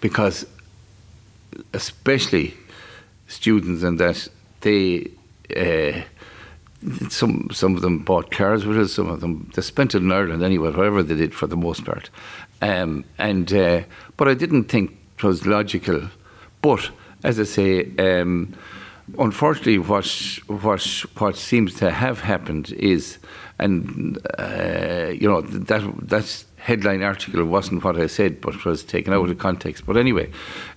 [0.01, 0.45] because
[1.73, 2.55] especially
[3.29, 4.29] students and that
[4.61, 5.11] they.
[5.57, 6.03] Uh,
[7.11, 8.95] some some of them bought cars with us.
[8.95, 11.85] Some of them they spent it in Ireland anyway, whatever they did for the most
[11.85, 12.09] part.
[12.63, 13.83] Um, and uh,
[14.17, 16.03] but I didn't think it was logical.
[16.63, 16.91] But
[17.25, 18.55] as I say, um,
[19.19, 20.07] unfortunately, what
[20.47, 20.83] what
[21.19, 23.19] what seems to have happened is,
[23.59, 29.15] and uh, you know that that headline article wasn't what I said, but was taken
[29.15, 29.87] out of context.
[29.87, 30.31] But anyway,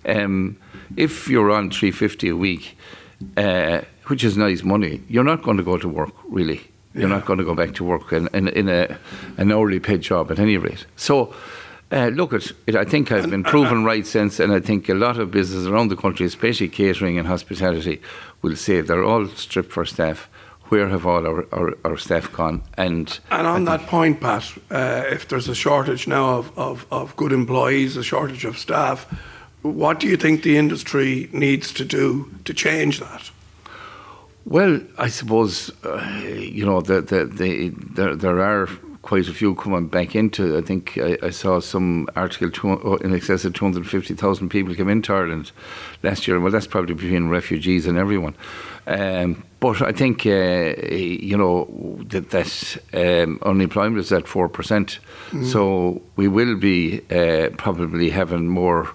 [0.06, 0.58] um,
[0.96, 2.78] if you're on three fifty a week.
[3.38, 6.62] Uh, which is nice money, you're not going to go to work, really.
[6.94, 7.16] You're yeah.
[7.16, 8.98] not going to go back to work in, in, in a,
[9.38, 10.86] an hourly paid job at any rate.
[10.96, 11.34] So,
[11.94, 12.76] uh, look at it.
[12.76, 15.90] I think I've been proven right since, and I think a lot of businesses around
[15.90, 18.02] the country, especially catering and hospitality,
[18.42, 20.28] will say they're all stripped for staff.
[20.70, 22.64] Where have all our, our, our staff gone?
[22.78, 27.16] And and on that point, Pat, uh, if there's a shortage now of, of, of
[27.16, 29.06] good employees, a shortage of staff,
[29.62, 33.30] what do you think the industry needs to do to change that?
[34.46, 38.68] Well, I suppose uh, you know the, the, the, there there are
[39.04, 40.58] quite a few coming back into.
[40.58, 44.16] I think I, I saw some article two, oh, in excess of two hundred fifty
[44.16, 45.52] thousand people came into Ireland
[46.02, 46.40] last year.
[46.40, 48.36] Well, that's probably between refugees and everyone.
[48.88, 51.68] Um, but I think uh, you know
[52.10, 55.00] that, that um, unemployment is at four percent,
[55.32, 55.46] mm.
[55.46, 58.90] so we will be uh, probably having more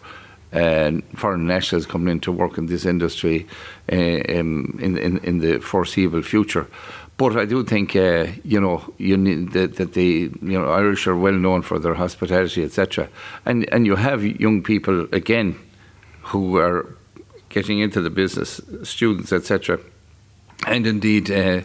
[0.52, 3.46] uh, foreign nationals coming in to work in this industry
[3.92, 6.66] uh, um, in, in, in the foreseeable future.
[7.18, 11.06] But I do think uh, you know you need that, that the you know Irish
[11.08, 13.08] are well known for their hospitality, etc.
[13.44, 15.58] And and you have young people again
[16.22, 16.86] who are
[17.48, 19.80] getting into the business, students, etc.
[20.66, 21.62] And indeed, uh,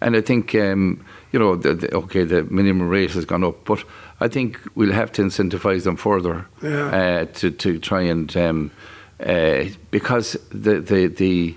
[0.00, 3.64] and I think um, you know the, the, okay the minimum rate has gone up,
[3.64, 3.82] but
[4.20, 6.86] I think we'll have to incentivise them further yeah.
[6.86, 8.70] uh, to to try and um,
[9.18, 11.56] uh, because the the the.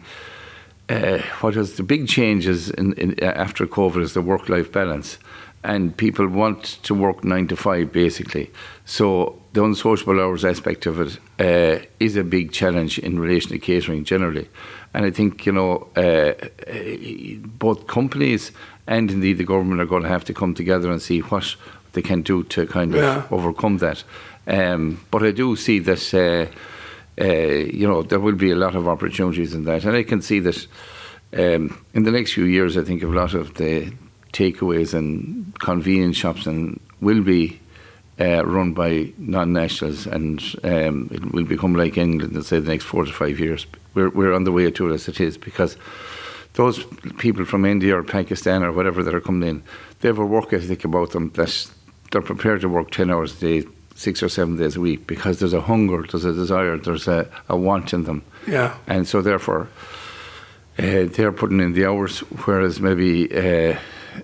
[0.88, 5.17] Uh, what is the big changes in, in, after COVID is the work life balance,
[5.63, 8.52] and people want to work nine to five basically.
[8.86, 13.60] So the unsociable hours aspect of it uh, is a big challenge in relation to
[13.60, 14.48] catering generally,
[14.93, 16.34] and I think you know uh,
[17.58, 18.52] both companies
[18.86, 21.56] and indeed the government are going to have to come together and see what
[21.93, 23.24] they can do to kind of yeah.
[23.32, 24.04] overcome that.
[24.45, 26.13] Um, but I do see that
[27.19, 30.21] uh, you know there will be a lot of opportunities in that, and I can
[30.21, 30.67] see that
[31.34, 32.78] um, in the next few years.
[32.78, 33.93] I think a lot of the
[34.34, 37.60] takeaways and convenience shops and will be
[38.19, 42.86] uh, run by non-nationals, and um, it will become like England in say the next
[42.86, 43.65] four to five years.
[43.93, 45.78] We're we're on the way to it as it is because
[46.56, 46.84] those
[47.17, 49.63] people from India or Pakistan or whatever that are coming in,
[49.99, 51.69] they have a work ethic about them that
[52.12, 55.39] they're prepared to work 10 hours a day, six or seven days a week because
[55.39, 58.21] there's a hunger, there's a desire, there's a, a want in them.
[58.45, 58.77] Yeah.
[58.88, 59.69] And so, therefore,
[60.77, 63.77] uh, they're putting in the hours, whereas maybe uh,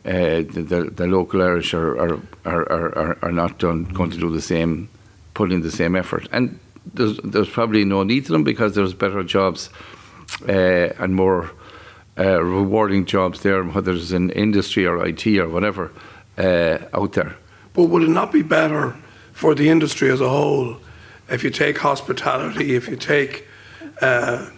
[0.05, 4.29] uh, the, the, local Irish are, are, are, are, are not done, going to do
[4.29, 4.89] the same,
[5.33, 6.27] put in the same effort.
[6.33, 6.59] And
[6.93, 9.69] there's, there's probably no need to them because there's better jobs
[10.47, 10.51] uh,
[10.99, 11.51] and more
[12.19, 15.91] uh, rewarding jobs there, whether it's in industry or IT or whatever,
[16.37, 17.35] uh, out there.
[17.73, 18.97] But would it not be better
[19.31, 20.77] for the industry as a whole
[21.29, 23.47] if you take hospitality, if you take
[24.01, 24.49] uh,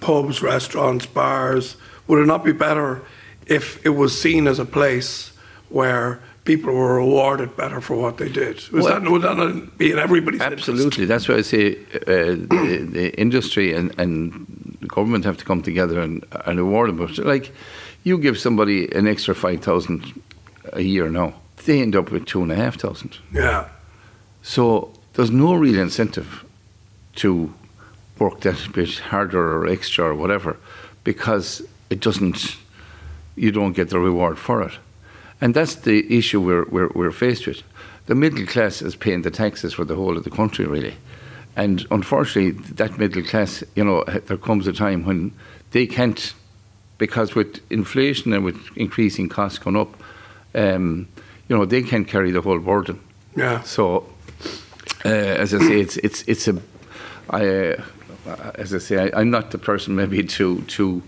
[0.00, 1.76] pubs, restaurants, bars?
[2.06, 3.02] Would it not be better
[3.46, 5.32] if it was seen as a place
[5.68, 8.62] where people were rewarded better for what they did.
[8.70, 10.84] Well, that, would that not be in everybody's Absolutely.
[10.84, 11.08] Interest?
[11.08, 15.62] That's why I say uh, the, the, industry and, and the government have to come
[15.62, 16.98] together and, and reward them.
[16.98, 17.50] But like,
[18.02, 20.22] you give somebody an extra 5,000
[20.74, 21.32] a year now
[21.64, 23.18] they end up with two and a half thousand.
[23.32, 23.68] Yeah.
[24.44, 26.44] So there's no real incentive
[27.16, 27.52] to
[28.18, 30.58] work that bit harder or extra or whatever
[31.02, 32.56] because it doesn't,
[33.36, 34.72] you don't get the reward for it.
[35.40, 37.62] And that's the issue we're, we're, we're faced with.
[38.04, 40.96] The middle class is paying the taxes for the whole of the country, really.
[41.56, 45.32] And unfortunately, that middle class, you know, there comes a time when
[45.70, 46.34] they can't,
[46.98, 49.96] because with inflation and with increasing costs going up,
[50.54, 51.08] um,
[51.48, 53.00] you know, they can't carry the whole burden.
[53.34, 53.62] Yeah.
[53.62, 54.06] So,
[55.04, 56.60] uh, as I say, it's it's it's a,
[57.30, 61.02] I, uh, as I say, I, am not the person maybe to to.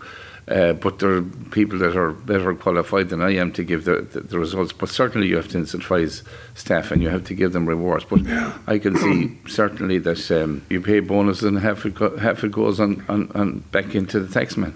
[0.48, 4.02] Uh, but there are people that are better qualified than I am to give the,
[4.02, 4.72] the, the, results.
[4.72, 6.22] But certainly, you have to incentivize
[6.54, 8.04] staff and you have to give them rewards.
[8.04, 8.56] But yeah.
[8.64, 12.52] I can see certainly that um, you pay bonuses and half it, go, half it
[12.52, 14.74] goes on, on, on back into the taxman.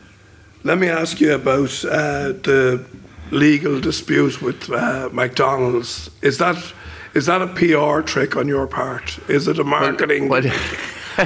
[0.64, 2.84] Let me ask you about uh, the
[3.30, 6.10] legal dispute with uh, McDonald's.
[6.20, 6.56] Is that
[7.14, 9.18] is that a PR trick on your part?
[9.28, 10.28] Is it a marketing?
[10.28, 10.42] Well,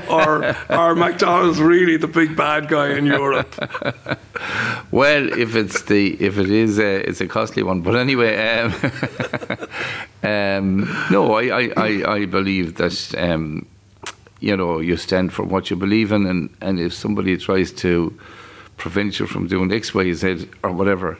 [0.09, 3.55] or are McDonald's really the big bad guy in Europe?
[4.91, 7.83] well, if it's the if it is, a, it's a costly one.
[7.83, 8.73] But anyway, um,
[10.23, 13.67] um, no, I, I, I, I, believe that um,
[14.41, 18.19] you know you stand for what you believe in, and, and if somebody tries to
[18.77, 21.19] prevent you from doing X, Y, Z, or whatever,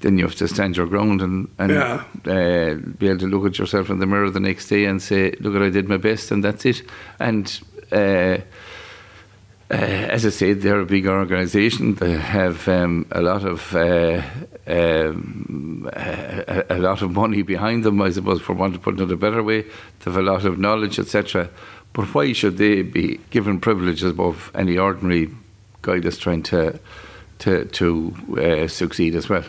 [0.00, 2.04] then you have to stand your ground and, and yeah.
[2.26, 5.32] uh, be able to look at yourself in the mirror the next day and say,
[5.40, 6.82] "Look, I did my best, and that's it."
[7.18, 7.60] And
[7.92, 8.38] uh,
[9.70, 11.94] uh, as I said, they're a big organisation.
[11.94, 14.20] They have um, a lot of uh,
[14.66, 19.02] um, a, a, lot of money behind them, I suppose, for want to put it
[19.02, 19.62] in a better way.
[19.62, 19.70] They
[20.06, 21.50] have a lot of knowledge, etc.
[21.92, 25.30] But why should they be given privileges above any ordinary
[25.82, 26.80] guy that's trying to
[27.40, 29.44] to to uh, succeed as well?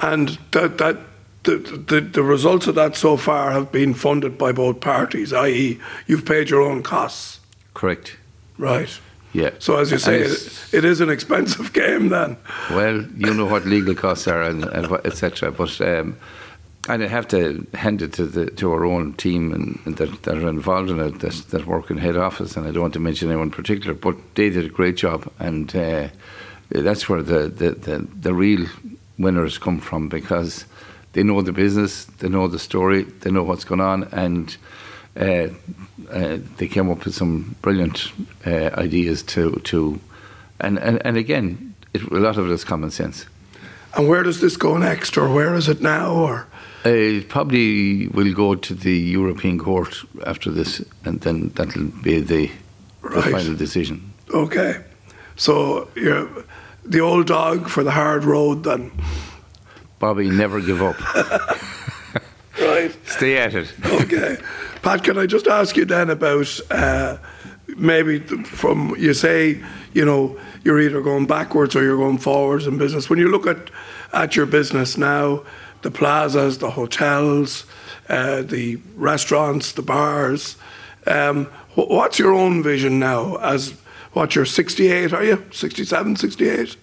[0.00, 0.98] And that that
[1.44, 5.78] the, the, the results of that so far have been funded by both parties, i.e.,
[6.06, 7.40] you've paid your own costs.
[7.72, 8.16] Correct.
[8.58, 8.98] Right.
[9.32, 9.50] Yeah.
[9.58, 12.36] So as you say, it, it is an expensive game then.
[12.70, 15.52] Well, you know what legal costs are and, and etc.
[15.52, 16.16] But um,
[16.88, 20.22] and I have to hand it to the to our own team and, and that,
[20.22, 22.94] that are involved in it that, that work in head office, and I don't want
[22.94, 26.08] to mention anyone in particular, but they did a great job, and uh,
[26.70, 28.66] that's where the, the, the, the real
[29.18, 30.64] winners come from because
[31.12, 34.56] they know the business, they know the story, they know what's going on, and
[35.18, 35.48] uh,
[36.10, 38.12] uh, they came up with some brilliant
[38.46, 39.98] uh, ideas to to,
[40.60, 43.26] and and, and again, it, a lot of it is common sense.
[43.94, 46.46] And where does this go next, or where is it now, or?
[46.84, 52.50] It probably will go to the European Court after this, and then that'll be the,
[53.00, 53.24] right.
[53.24, 54.12] the final decision.
[54.30, 54.84] Okay,
[55.34, 56.28] so you're
[56.86, 58.92] the old dog for the hard road, then.
[59.98, 60.96] Bobby, never give up.
[62.60, 62.96] right.
[63.06, 63.72] Stay at it.
[63.84, 64.36] okay.
[64.82, 67.16] Pat, can I just ask you then about uh,
[67.76, 72.78] maybe from you say, you know, you're either going backwards or you're going forwards in
[72.78, 73.08] business.
[73.08, 73.70] When you look at,
[74.12, 75.42] at your business now,
[75.82, 77.64] the plazas, the hotels,
[78.08, 80.56] uh, the restaurants, the bars,
[81.06, 83.74] um, what's your own vision now as
[84.16, 86.76] what you're 68 are you 67 68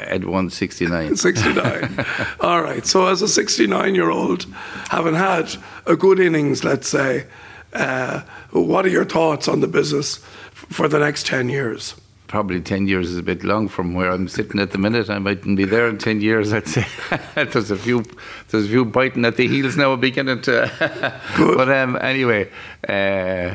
[0.00, 1.16] at 169.
[1.16, 2.06] 69.
[2.40, 2.84] All right.
[2.84, 4.44] So, as a 69 year old,
[4.90, 5.54] having had
[5.86, 7.26] a good innings, let's say,
[7.72, 11.94] uh, what are your thoughts on the business f- for the next 10 years?
[12.26, 15.10] Probably 10 years is a bit long from where I'm sitting at the minute.
[15.10, 16.86] I mightn't be there in 10 years, I'd say.
[17.34, 18.04] there's, a few,
[18.48, 21.20] there's a few biting at the heels now, beginning to.
[21.38, 22.50] but um, anyway,
[22.88, 23.54] uh,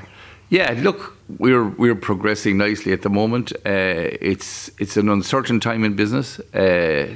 [0.53, 3.53] yeah, look, we're we're progressing nicely at the moment.
[3.65, 6.39] Uh, it's it's an uncertain time in business.
[6.53, 7.15] Uh,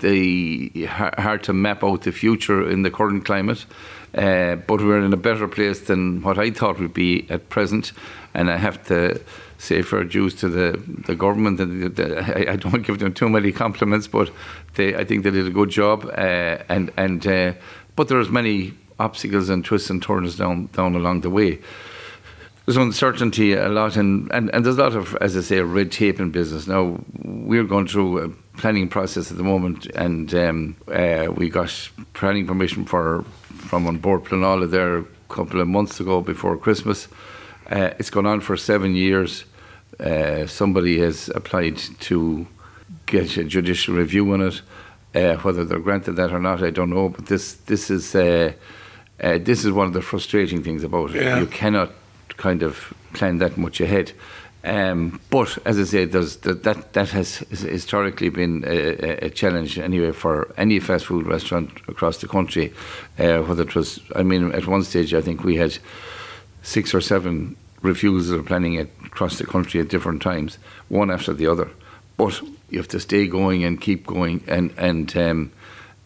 [0.00, 3.66] the hard to map out the future in the current climate,
[4.14, 7.92] uh, but we're in a better place than what I thought we'd be at present.
[8.32, 9.20] And I have to
[9.58, 11.60] say fair dues to the, the government.
[11.60, 14.30] And the, the, I, I, don't give them too many compliments, but
[14.76, 16.06] they I think they did a good job.
[16.06, 17.52] Uh, and and uh,
[17.96, 21.60] but there's many obstacles and twists and turns down down along the way
[22.68, 25.90] there's uncertainty a lot, in, and, and there's a lot of, as I say, red
[25.90, 26.66] tape in business.
[26.66, 28.28] Now, we're going through a
[28.58, 33.96] planning process at the moment, and um, uh, we got planning permission for from An
[33.96, 37.08] Bord Pleanála there a couple of months ago before Christmas.
[37.70, 39.46] Uh, it's gone on for seven years.
[39.98, 42.46] Uh, somebody has applied to
[43.06, 44.60] get a judicial review on it.
[45.14, 47.08] Uh, whether they're granted that or not, I don't know.
[47.08, 48.52] But this this is uh,
[49.22, 51.22] uh, this is one of the frustrating things about it.
[51.22, 51.40] Yeah.
[51.40, 51.92] You cannot
[52.38, 54.12] kind of plan that much ahead.
[54.64, 60.10] Um, but as I say, that that, that has historically been a, a, challenge anyway
[60.10, 62.72] for any fast food restaurant across the country.
[63.18, 65.78] Uh, whether it was, I mean, at one stage I think we had
[66.62, 71.32] six or seven refusals of planning it across the country at different times, one after
[71.32, 71.70] the other.
[72.16, 75.52] But you have to stay going and keep going, and and um,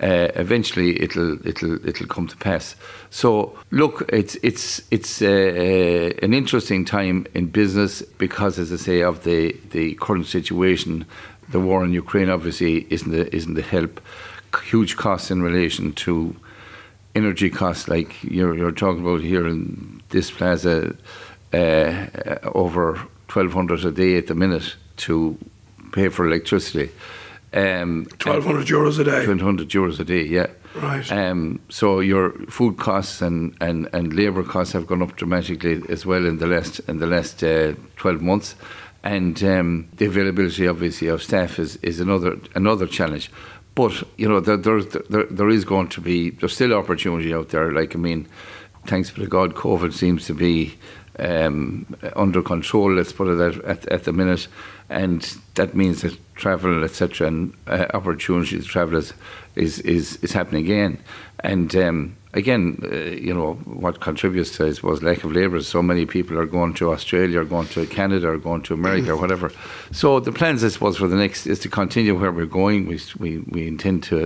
[0.02, 2.76] uh, eventually it'll it'll it'll come to pass.
[3.10, 8.76] So look, it's it's it's uh, uh, an interesting time in business because, as I
[8.76, 11.04] say, of the the current situation,
[11.48, 14.00] the war in Ukraine obviously isn't the, isn't a help.
[14.64, 16.36] Huge costs in relation to
[17.14, 20.94] energy costs, like you're you're talking about here in this plaza,
[21.52, 22.06] uh,
[22.54, 25.38] over twelve hundred a day at the minute to
[25.92, 26.90] pay for electricity.
[27.54, 29.26] Um, 1,200 euros a day.
[29.26, 30.46] 1,200 euros a day, yeah.
[30.74, 31.10] Right.
[31.12, 36.06] Um, so your food costs and, and, and labour costs have gone up dramatically as
[36.06, 38.54] well in the last in the last uh, 12 months,
[39.02, 43.30] and um, the availability obviously of staff is, is another another challenge.
[43.74, 47.50] But you know there, there, there there is going to be there's still opportunity out
[47.50, 47.70] there.
[47.70, 48.26] Like I mean,
[48.86, 50.78] thanks to God, COVID seems to be
[51.18, 52.94] um, under control.
[52.94, 54.48] Let's put it at, at, at, the minute,
[54.88, 55.20] and
[55.54, 59.14] that means that travel, etc., and uh, opportunity to travel is
[59.54, 60.98] is is, is happening again.
[61.44, 65.60] And um, again, uh, you know, what contributes to, I suppose, lack of labour.
[65.62, 69.12] So many people are going to Australia, or going to Canada, or going to America,
[69.12, 69.50] or whatever.
[69.90, 72.86] So the plans, I suppose, for the next is to continue where we're going.
[72.86, 74.16] We we we intend to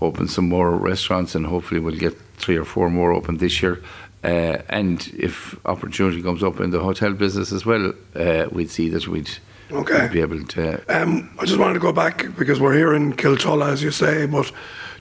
[0.00, 3.76] open some more restaurants, and hopefully we'll get three or four more open this year.
[4.24, 8.88] Uh, and if opportunity comes up in the hotel business as well, uh, we'd see
[8.88, 9.30] that we'd,
[9.70, 10.08] okay.
[10.12, 10.82] be able to.
[10.94, 14.26] Um, I just wanted to go back because we're here in Kiltullagh, as you say,
[14.26, 14.50] but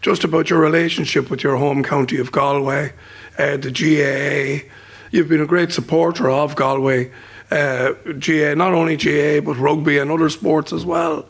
[0.01, 2.93] just about your relationship with your home county of Galway,
[3.37, 4.67] uh, the GAA.
[5.11, 7.11] You've been a great supporter of Galway,
[7.51, 11.25] uh, GAA, not only GAA, but rugby and other sports as well.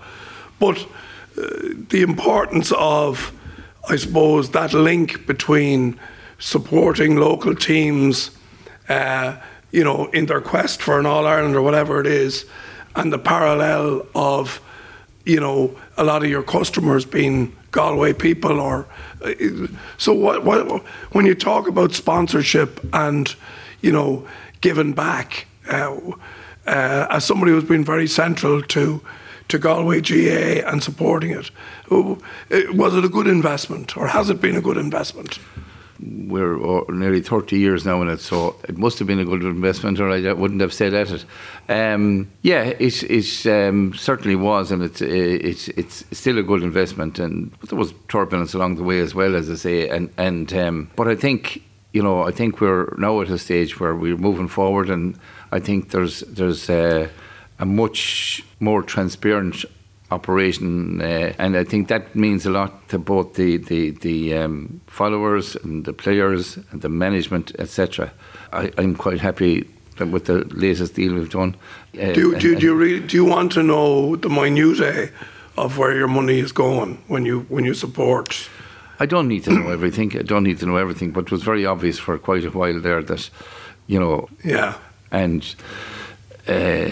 [0.60, 0.80] But
[1.38, 1.48] uh,
[1.90, 3.32] the importance of,
[3.90, 6.00] I suppose, that link between
[6.40, 8.32] supporting local teams,
[8.90, 9.38] uh,
[9.72, 12.46] you know, in their quest for an All Ireland or whatever it is,
[12.96, 14.62] and the parallel of,
[15.26, 18.86] you know, a lot of your customers being Galway people or
[19.98, 20.84] so what, what
[21.14, 23.36] when you talk about sponsorship and
[23.82, 24.28] you know
[24.62, 25.98] giving back uh,
[26.68, 29.02] uh, as somebody who's been very central to
[29.48, 31.50] to Galway GAA and supporting it
[31.90, 32.16] uh,
[32.74, 35.40] was it a good investment or has it been a good investment
[36.28, 40.00] we're nearly 30 years now in it, so it must have been a good investment,
[40.00, 41.26] or I wouldn't have said at it.
[41.70, 47.20] Um, yeah, it, it um, certainly was, and it's, it's, it's still a good investment.
[47.20, 49.90] And there was turbulence along the way as well, as I say.
[49.90, 53.80] And, and um, but I think you know, I think we're now at a stage
[53.80, 55.18] where we're moving forward, and
[55.52, 57.08] I think there's there's uh,
[57.60, 59.64] a much more transparent
[60.14, 64.82] operation, uh, and I think that means a lot to both the the, the um,
[64.88, 68.12] followers and the players and the management, etc.
[68.52, 69.66] I'm quite happy
[70.00, 71.56] with the latest deal we've done.
[72.00, 75.10] Uh, do, do, do, you really, do you want to know the minutiae
[75.58, 78.50] of where your money is going when you when you support?
[79.00, 80.18] I don't need to know everything.
[80.18, 82.80] I don't need to know everything, but it was very obvious for quite a while
[82.80, 83.30] there that,
[83.88, 84.76] you know, yeah,
[85.12, 85.56] and
[86.48, 86.90] uh,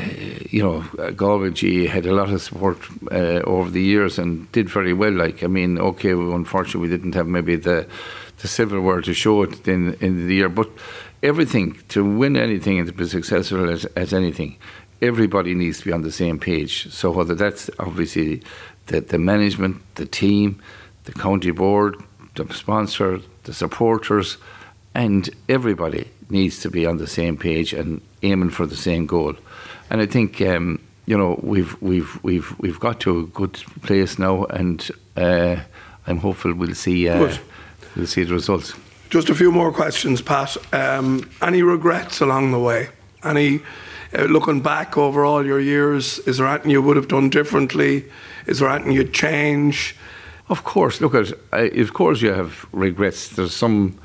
[0.50, 2.78] you know, Galway G had a lot of support
[3.12, 5.12] uh, over the years and did very well.
[5.12, 7.88] Like, I mean, okay, unfortunately, we didn't have maybe the
[8.38, 10.70] the silverware to show it in in the year, but
[11.22, 14.58] everything to win anything and to be successful at, at anything,
[15.02, 16.92] everybody needs to be on the same page.
[16.92, 18.42] So whether that's obviously
[18.88, 20.62] the the management, the team,
[21.04, 21.96] the county board,
[22.36, 24.38] the sponsor, the supporters,
[24.94, 29.36] and everybody needs to be on the same page and aiming for the same goal.
[29.90, 34.18] And I think um, you know we've we've we've we've got to a good place
[34.18, 35.58] now, and uh,
[36.08, 37.38] I'm hopeful we'll see uh,
[37.96, 38.74] we'll see the results.
[39.10, 40.56] Just a few more questions, Pat.
[40.74, 42.90] Um, any regrets along the way?
[43.24, 43.60] Any
[44.18, 46.20] uh, looking back over all your years?
[46.20, 48.06] Is there anything you would have done differently?
[48.46, 49.96] Is there anything you'd change?
[50.50, 51.32] Of course, look at.
[51.52, 53.30] Of course, you have regrets.
[53.30, 53.98] There's some,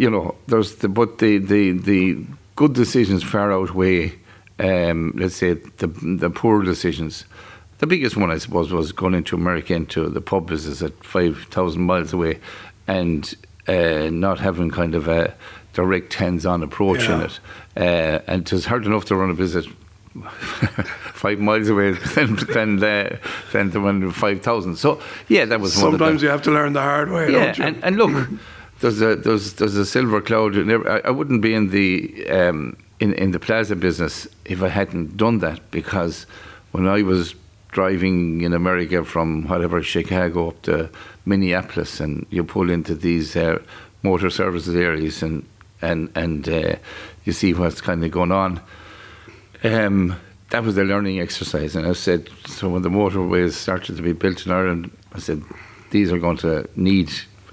[0.00, 0.34] you know.
[0.46, 2.24] There's the but the the the
[2.56, 4.14] good decisions far outweigh,
[4.58, 7.24] um, let's say, the, the poor decisions.
[7.78, 11.80] The biggest one, I suppose, was going into America into the pub business at 5,000
[11.80, 12.38] miles away
[12.86, 13.34] and
[13.66, 15.34] uh, not having kind of a
[15.72, 17.14] direct hands on approach yeah.
[17.14, 17.40] in it.
[17.74, 19.66] Uh, and it was hard enough to run a business
[21.14, 23.16] five miles away than than, uh,
[23.52, 24.76] than the one five thousand.
[24.76, 27.32] So yeah, that was sometimes you have to learn the hard way.
[27.32, 28.28] Yeah, and, and look,
[28.80, 30.56] there's a there's there's a silver cloud.
[30.56, 35.16] I, I wouldn't be in the um, in in the plaza business if I hadn't
[35.16, 36.26] done that because
[36.72, 37.34] when I was
[37.68, 40.90] driving in America from whatever Chicago up to
[41.24, 43.58] Minneapolis, and you pull into these uh,
[44.02, 45.46] motor services areas and
[45.82, 46.76] and and uh,
[47.24, 48.60] you see what's kind of going on.
[49.62, 50.16] Um,
[50.50, 54.14] that was a learning exercise, and I said so when the motorways started to be
[54.14, 55.42] built in Ireland, I said
[55.90, 57.10] these are going to need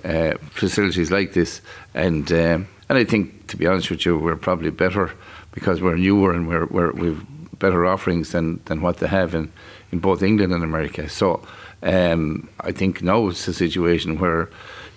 [0.07, 1.61] uh, facilities like this.
[1.93, 5.11] And um, and I think, to be honest with you, we're probably better
[5.51, 7.25] because we're newer and we're, we're we've
[7.59, 9.51] better offerings than, than what they have in,
[9.91, 11.09] in both England and America.
[11.09, 11.45] So
[11.83, 14.49] um, I think now it's a situation where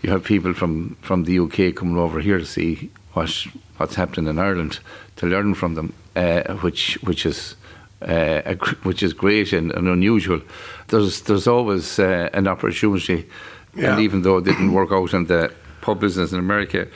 [0.02, 3.30] you have people from, from the UK coming over here to see what
[3.78, 4.78] what's happening in Ireland
[5.16, 7.56] to learn from them, uh, which which is.
[8.02, 10.40] Uh, which is great and, and, unusual.
[10.88, 13.26] There's there's always uh, an opportunity
[13.74, 13.92] yeah.
[13.92, 16.88] And even though it didn't work out in the pub business in America,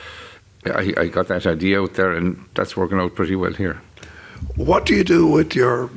[0.67, 3.81] I, I got that idea out there, and that's working out pretty well here.
[4.57, 5.91] What do you do with your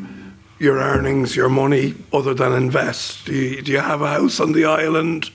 [0.60, 3.26] your earnings, your money, other than invest?
[3.26, 5.30] Do you, do you have a house on the island,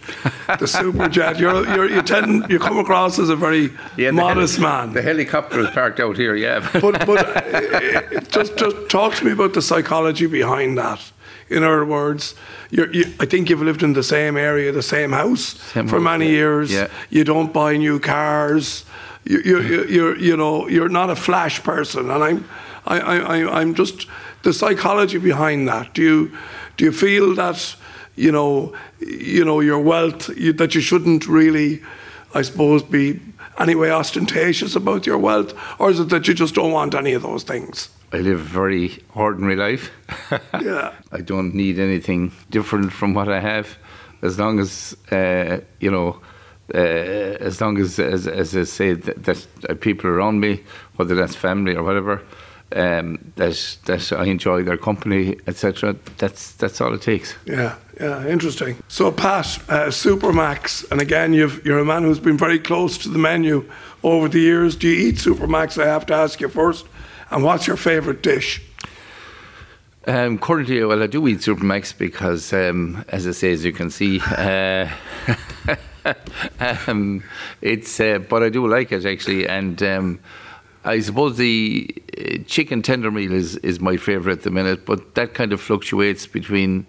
[0.59, 1.38] the super jet?
[1.38, 3.70] You're, you're, you tend you come across as a very
[4.12, 4.93] modest the man.
[4.93, 6.68] The helicopter is parked out here, yeah.
[6.72, 11.12] but but uh, just just talk to me about the psychology behind that.
[11.53, 12.34] In other words,
[12.70, 12.84] you
[13.20, 16.32] I think you've lived in the same area, the same house Same for many yeah.
[16.32, 16.70] years.
[16.72, 16.88] Yeah.
[17.11, 18.84] You don't buy new cars.
[19.24, 22.44] You, you, you, you're you know you're not a flash person, and I'm
[22.86, 24.07] I, I, I- I'm just
[24.42, 25.94] the psychology behind that.
[25.94, 26.30] Do you
[26.76, 27.76] do you feel that
[28.16, 31.80] you know you know your wealth you, that you shouldn't really,
[32.34, 33.20] I suppose, be
[33.59, 37.22] anyway ostentatious about your wealth, or is it that you just don't want any of
[37.22, 37.88] those things?
[38.12, 39.90] I live a very ordinary life.
[40.62, 40.92] Yeah.
[41.10, 43.76] I don't need anything different from what I have,
[44.22, 46.20] as long as uh, you know,
[46.74, 50.62] uh, as long as, as as I say that, that uh, people around me,
[50.96, 52.22] whether that's family or whatever,
[52.76, 55.96] um, that that I enjoy their company, etc.
[56.18, 57.34] That's that's all it takes.
[57.44, 58.76] Yeah, yeah, interesting.
[58.88, 63.08] So, Pat, uh, Supermac's, and again, you've, you're a man who's been very close to
[63.08, 63.68] the menu
[64.02, 64.76] over the years.
[64.76, 65.78] Do you eat Supermac's?
[65.78, 66.86] I have to ask you first.
[67.32, 68.60] And what's your favourite dish?
[70.06, 73.88] Um, currently, well, I do eat Supermac's because, um, as I say, as you can
[73.88, 74.86] see, uh,
[76.86, 77.24] um,
[77.62, 77.98] it's.
[77.98, 80.20] Uh, but I do like it actually, and um,
[80.84, 84.84] I suppose the uh, chicken tender meal is is my favourite at the minute.
[84.84, 86.86] But that kind of fluctuates between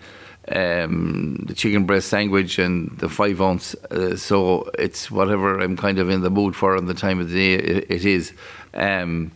[0.49, 3.75] um, the chicken breast sandwich and the five ounce.
[3.91, 7.29] Uh, so it's whatever I'm kind of in the mood for on the time of
[7.29, 8.33] the day it, it is.
[8.73, 9.31] Um,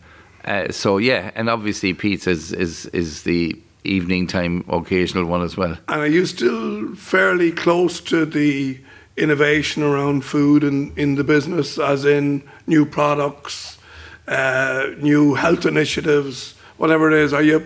[0.48, 5.56] uh, so yeah, and obviously pizza is, is is the evening time occasional one as
[5.56, 5.76] well.
[5.88, 8.78] And are you still fairly close to the
[9.16, 13.78] innovation around food and in the business, as in new products,
[14.26, 17.32] uh, new health initiatives, whatever it is?
[17.32, 17.64] Are you,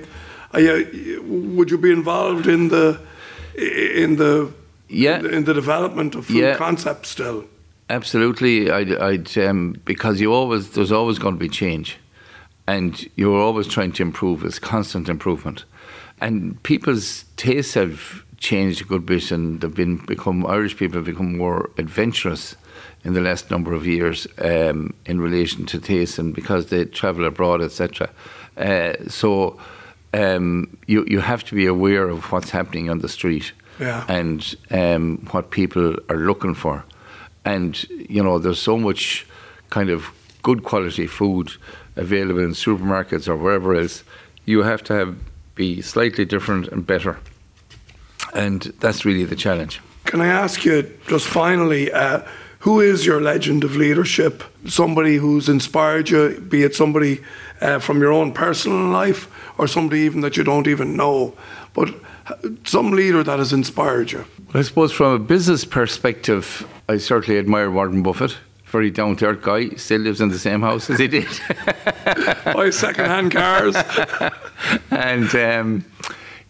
[0.53, 1.22] are you,
[1.57, 2.99] would you be involved in the,
[3.57, 4.53] in the,
[4.89, 5.18] Yeah.
[5.20, 6.57] in the development of food Yeah.
[6.57, 7.45] concepts still?
[7.91, 11.99] Absolutely, I'd, I'd um, because you always there's always going to be change,
[12.67, 14.45] and you're always trying to improve.
[14.45, 15.65] It's constant improvement,
[16.21, 21.07] and people's tastes have changed a good bit, and they've been become Irish people have
[21.07, 22.57] become more adventurous
[23.05, 27.25] in the last number of years um, in relation to taste, and because they travel
[27.25, 28.09] abroad, etc.
[28.57, 29.59] Uh, so
[30.15, 34.05] um, you you have to be aware of what's happening on the street Yeah.
[34.09, 36.85] and um, what people are looking for.
[37.45, 39.27] And, you know, there's so much
[39.71, 41.51] kind of good quality food
[41.97, 44.05] available in supermarkets or wherever else.
[44.45, 45.16] You have to have,
[45.55, 47.18] be slightly different and better.
[48.34, 49.80] And that's really the challenge.
[50.05, 52.22] Can I ask you just finally, uh,
[52.61, 54.43] who is your legend of leadership?
[54.66, 57.20] Somebody who's inspired you, be it somebody
[57.61, 59.28] uh, from your own personal life
[59.59, 61.34] or somebody even that you don't even know,
[61.74, 61.93] but
[62.26, 62.34] uh,
[62.64, 64.24] some leader that has inspired you.
[64.47, 68.36] Well, I suppose from a business perspective, I certainly admire Warren Buffett.
[68.73, 71.29] Very down to earth guy, still lives in the same house as he did.
[72.47, 73.77] Buy second-hand cars.
[74.91, 75.85] and um,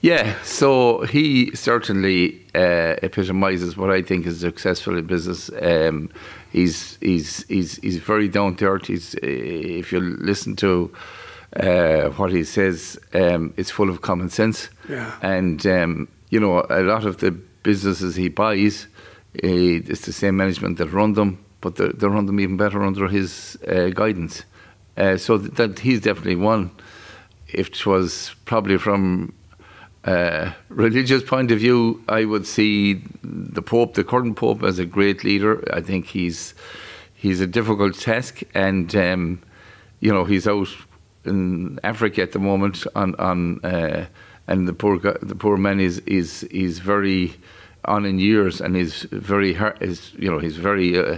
[0.02, 5.50] yeah, so he certainly uh, epitomises what I think is successful in business.
[5.60, 6.10] Um,
[6.52, 8.86] he's he's he's he's very down to earth.
[8.86, 10.92] He's uh, if you listen to
[11.56, 14.68] uh, what he says, um, it's full of common sense.
[14.88, 15.12] Yeah.
[15.22, 18.86] And um, you know, a lot of the businesses he buys,
[19.36, 19.48] uh,
[19.90, 23.08] it's the same management that run them, but they they run them even better under
[23.08, 24.44] his uh, guidance.
[24.96, 26.70] Uh, so th- that he's definitely one.
[27.48, 29.32] If it was probably from
[30.04, 34.84] a religious point of view, I would see the Pope, the current Pope, as a
[34.84, 35.64] great leader.
[35.72, 36.54] I think he's
[37.14, 39.42] he's a difficult task, and um,
[40.00, 40.68] you know he's out
[41.24, 44.06] in Africa at the moment on on uh,
[44.46, 47.34] and the poor the poor man is is is very
[47.84, 51.16] on in years and is very is you know he's very uh,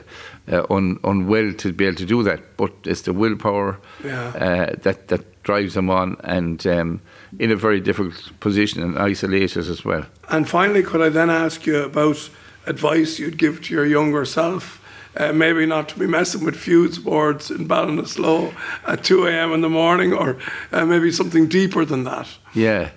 [0.53, 4.29] uh, un, unwell to be able to do that but it's the willpower Yeah.
[4.29, 7.01] uh, that that drives him on and um,
[7.39, 11.67] in a very difficult position and isolated as well And finally, could I then ask
[11.67, 12.31] you about
[12.67, 14.81] advice you'd give to your younger self?
[15.17, 18.53] Uh, maybe not to be messing with fuse boards in Ballinasloe
[18.87, 19.53] at 2 a.m.
[19.53, 20.37] in the morning, or
[20.73, 22.27] uh, maybe something deeper than that.
[22.55, 22.89] Yeah.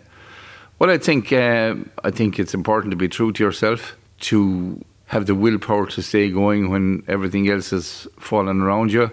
[0.80, 5.26] Well, I think um I think it's important to be true to yourself, to have
[5.26, 9.10] the willpower to stay going when everything else is falling around you,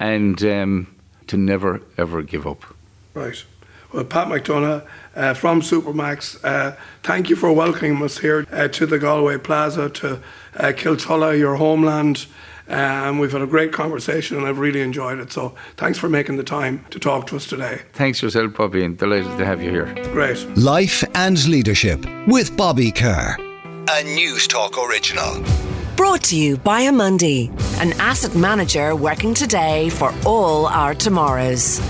[0.00, 0.86] and um,
[1.26, 2.64] to never ever give up.
[3.14, 3.44] Right.
[3.92, 4.84] Well, Pat McDonagh
[5.14, 9.88] uh, from Supermac's, uh, thank you for welcoming us here uh, to the Galway Plaza,
[9.88, 10.20] to
[10.56, 12.26] uh, Kiltullagh, your homeland.
[12.68, 15.32] Um, we've had a great conversation and I've really enjoyed it.
[15.32, 17.82] So thanks for making the time to talk to us today.
[17.92, 19.94] Thanks yourself, Bobby, and delighted to have you here.
[20.12, 20.44] Great.
[20.56, 23.36] Life and Leadership with Bobby Kerr.
[23.88, 25.44] A Newstalk original.
[25.96, 27.50] Brought to you by Amundi,
[27.80, 31.80] an asset manager working today for all our tomorrows.